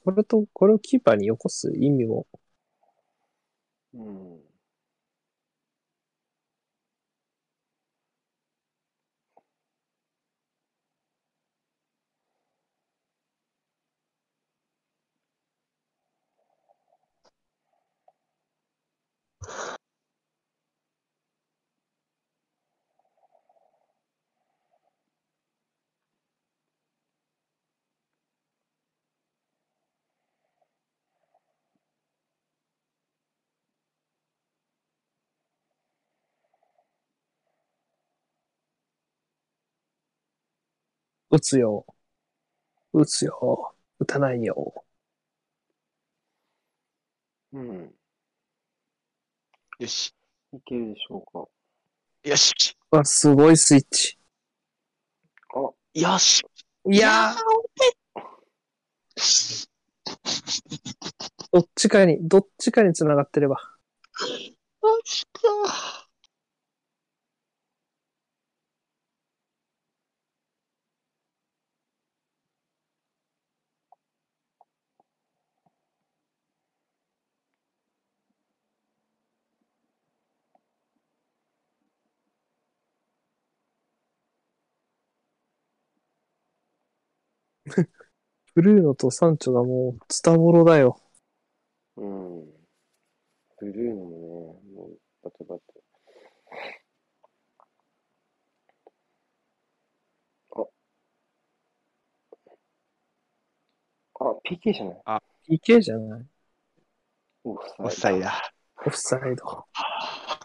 [0.04, 2.26] これと、これをキーパーによこす意味も
[3.94, 4.42] うん。
[41.32, 41.86] 打つよ。
[42.92, 43.74] 打つよ。
[43.98, 44.84] 打たないよ。
[47.54, 47.94] うん。
[49.78, 50.14] よし。
[50.52, 51.48] いけるでしょうか。
[52.28, 52.76] よし。
[52.90, 54.18] わ、すごいスイッチ。
[55.54, 56.42] あ、よし。
[56.90, 57.36] いやー、
[61.50, 63.56] どっちかに、どっちかに繋がってれば。
[64.82, 66.01] マジか。
[88.54, 91.00] ブルーノとサンチョがもう、ズタボロだよ。
[91.96, 92.44] うん。
[93.58, 95.62] ブルーノもね、もう、バタバタ。
[100.54, 100.64] あ、
[104.20, 106.26] あ、PK じゃない？PK じゃない
[107.44, 107.84] オフサイド。
[107.84, 108.52] オフサイだ。
[108.86, 109.66] オフサイド。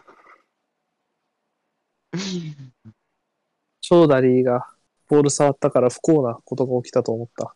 [3.80, 4.77] チョーダリーが
[5.08, 7.54] ボール触ったから不幸なことが起きたと思った。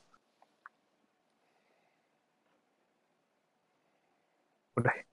[4.74, 5.06] これ。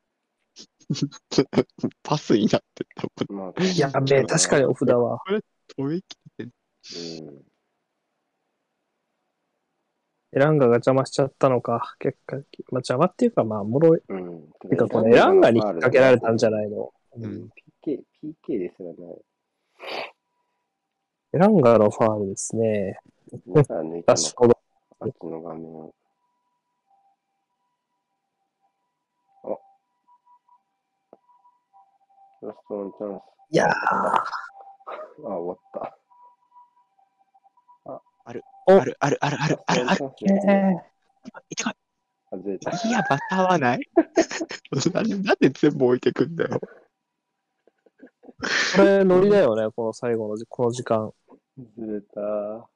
[2.03, 3.53] パスになってたもん。
[3.53, 5.19] まあ、やべえ、確かにオフだわ。
[5.77, 7.43] 止めきってんうん。
[10.31, 11.95] エランガが邪魔しちゃったのか。
[11.99, 12.43] 結果、まあ
[12.77, 14.01] 邪魔っていうか、まあ、もろい。
[14.07, 14.47] うん。
[14.69, 16.93] てか、このエランガに引っ掛けられたんじゃないの？
[17.17, 17.49] ううんん。
[17.83, 19.17] PK、PK ですらない。
[21.31, 22.97] エランガのファールですね。
[23.47, 24.19] だから抜いたの。
[25.01, 25.93] あっちの画面を。
[29.43, 29.47] あ。
[32.47, 33.23] ラストワンチャンス。
[33.51, 34.25] いやー、あ、
[35.23, 35.95] 終わった。
[38.25, 39.85] ある、ある、ある、ある、ある、ある。
[39.85, 40.83] ラストワンチャンスね
[41.49, 41.71] いてこ
[42.31, 42.71] 外れた。
[42.71, 42.89] い。
[42.89, 43.79] いや、バターはない。
[44.93, 46.59] なんでなんで全部置いてくんだよ。
[48.75, 51.13] これ、ノリだよね、この最後のじ、この時間。
[51.75, 52.69] 外れた。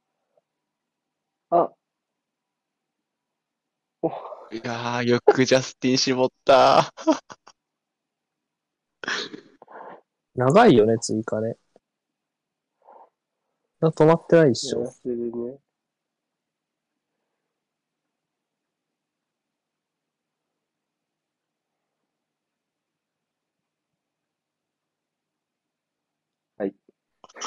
[1.49, 1.73] あ
[4.01, 4.09] お、
[4.51, 6.93] いやー、よくジャスティン絞った。
[10.35, 11.57] 長いよね、追加ね。
[13.79, 14.79] な止まってないっしょ。
[14.79, 15.59] やらせるね。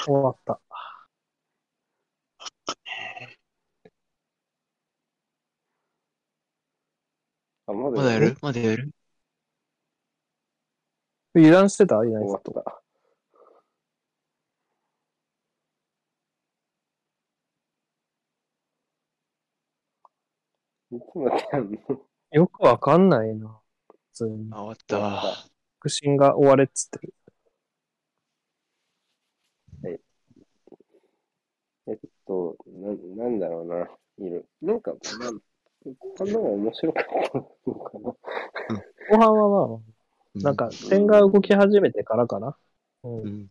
[0.07, 0.66] 終わった。
[7.67, 8.37] あ、まだまだやる？
[8.41, 8.91] まだやる？
[11.35, 11.97] 油断してた？
[12.05, 12.61] いない終わこと。
[12.61, 12.83] った。
[20.93, 21.79] いつまでやんの？
[22.31, 23.61] よくわかんないな。
[23.89, 24.49] 普通に。
[24.53, 25.21] あ終わったわ。
[25.81, 27.15] 腹心が終われっつってる。
[31.89, 33.89] えっと、な、なんだろうな。
[34.19, 34.49] いる。
[34.61, 34.99] なんか、ま
[35.29, 35.31] あ、
[36.17, 38.15] こんなのが面白かったのかな。
[39.11, 42.57] 後半はまあ、なんか、点が動き始めてからかな。
[43.05, 43.27] うんう。
[43.27, 43.51] ん。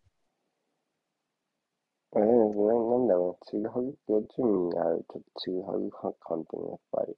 [2.13, 7.15] あれ、ななんだろう、ちぐはぐ、幼稚園にあるちょっとちぐはぐ感っていうのはやっぱり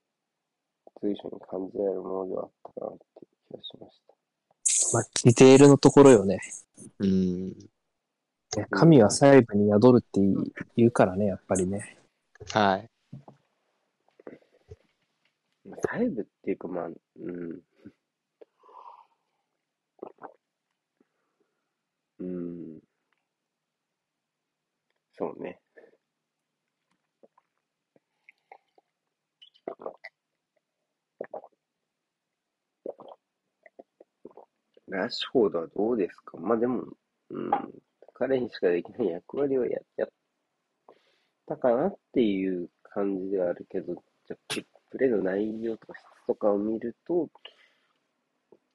[1.01, 4.13] 随所に感じられるものではあったかなっていう気がしました。
[4.93, 6.39] まあ、ディテールのところよね。
[6.99, 7.49] うん。
[7.49, 10.19] ね神は細部に宿るって
[10.75, 11.97] 言うからね、やっぱりね。
[12.51, 12.89] はい。
[15.75, 16.91] 細部っていうか、まあ、う
[17.31, 17.61] ん。
[22.19, 22.79] うん。
[25.11, 25.59] そうね。
[34.87, 36.37] ラッシュフォードはどうですか？
[36.37, 36.85] まあでも、
[37.29, 37.51] うん、
[38.13, 40.09] 彼にしかできない役割をややっ
[41.45, 43.95] たかなっていう感じではあるけど、
[44.25, 44.39] じゃあ
[44.97, 47.29] ププレーの内容とか質とかを見ると、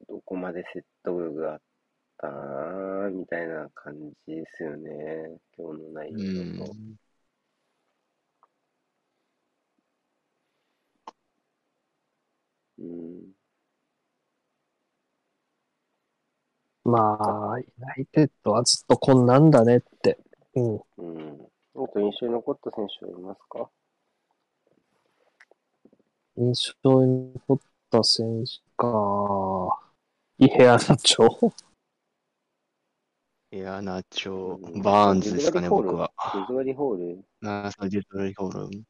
[0.08, 1.60] どこまで説得力があっ
[2.18, 3.94] たなみたいな感
[4.28, 5.40] じですよね。
[5.58, 6.76] 今日の内う容だと。
[6.76, 6.96] ん。
[12.78, 13.32] うん。
[16.84, 17.18] ま
[17.54, 20.18] あ、ユナイテッドはずっとこんなんだねって。
[20.54, 20.80] うん。
[20.98, 21.48] うん。
[21.74, 23.68] あと印象に残った選手はいますか？
[26.36, 27.58] 印象に残っ
[27.90, 28.86] た選手か。
[30.38, 31.54] イヘアナチョ
[33.52, 36.12] いや、ナチョう、んバーンズですかね、デズワリホール僕は。
[36.32, 38.84] デズワリホールなあ、そう、デュトロリホール。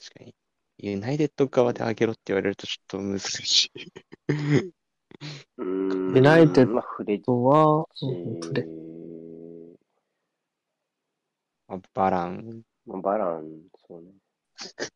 [0.00, 0.34] 確かに。
[0.78, 3.72] ユナイテッド側で上げろって言われるとちょっと難しい。
[5.58, 8.68] ユナイテッドまあ、フレッとは、チうんプレま
[11.68, 12.62] あバラン。
[12.86, 13.44] まあ、バラン、
[13.86, 14.10] そうね。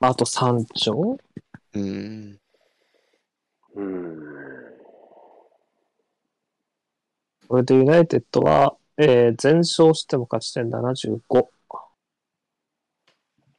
[0.00, 1.16] あとサンチョ
[1.74, 2.40] うん。
[3.74, 4.78] うーん。
[7.48, 11.48] これでユナイテッドは、えー、全勝しても勝ち点75。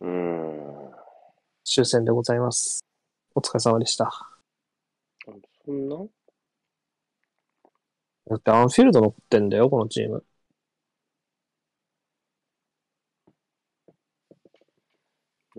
[0.02, 0.92] うーん。
[1.64, 2.84] 終戦でございます。
[3.36, 4.12] お疲れ様でした。
[5.66, 5.96] そんな？
[8.28, 10.26] だってアンフィールド残ってんだよ、このチーム。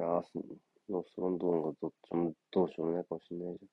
[0.01, 0.43] ああ、そ
[0.89, 3.67] ノースロンドンがどっちもどうしようもないかもしれないじ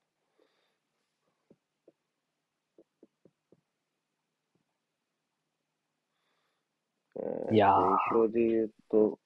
[7.16, 7.24] ゃん。
[7.24, 9.18] えー、いやー代表で言うと、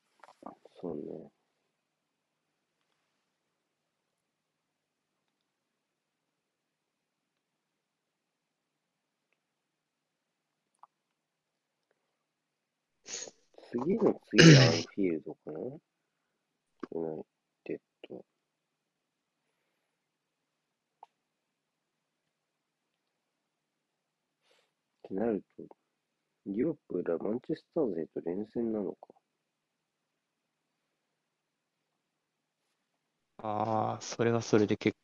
[0.80, 1.30] そうね。
[13.72, 15.91] 次の次はアンフィールドかな？
[16.94, 17.24] ユナイ
[17.64, 18.16] テッド。
[18.18, 18.22] っ
[25.02, 25.64] てなると、
[26.46, 29.08] リオプールはマンチェスター勢と連戦なのか。
[33.38, 34.96] ああ、それはそれで結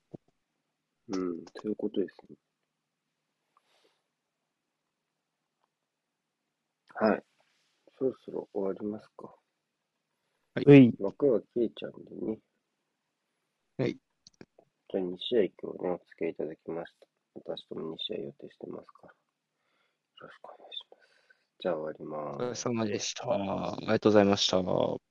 [1.09, 2.37] うん、そういうことですね。
[6.95, 7.23] はい。
[7.99, 9.38] そろそろ終わりますか。
[10.67, 10.95] うい。
[10.99, 12.39] 枠が切れちゃうんでね。
[13.79, 13.93] はい。
[13.95, 17.07] じゃあ2試合今日ね、お付き合いいただきました。
[17.35, 19.09] 私とも2試合予定してますから。
[19.09, 19.15] よ
[20.21, 21.09] ろしくお願いします。
[21.61, 22.17] じゃあ終わり構。
[22.17, 22.63] お疲れます。
[22.63, 23.33] 様でした。
[23.33, 25.08] ありがとうございました。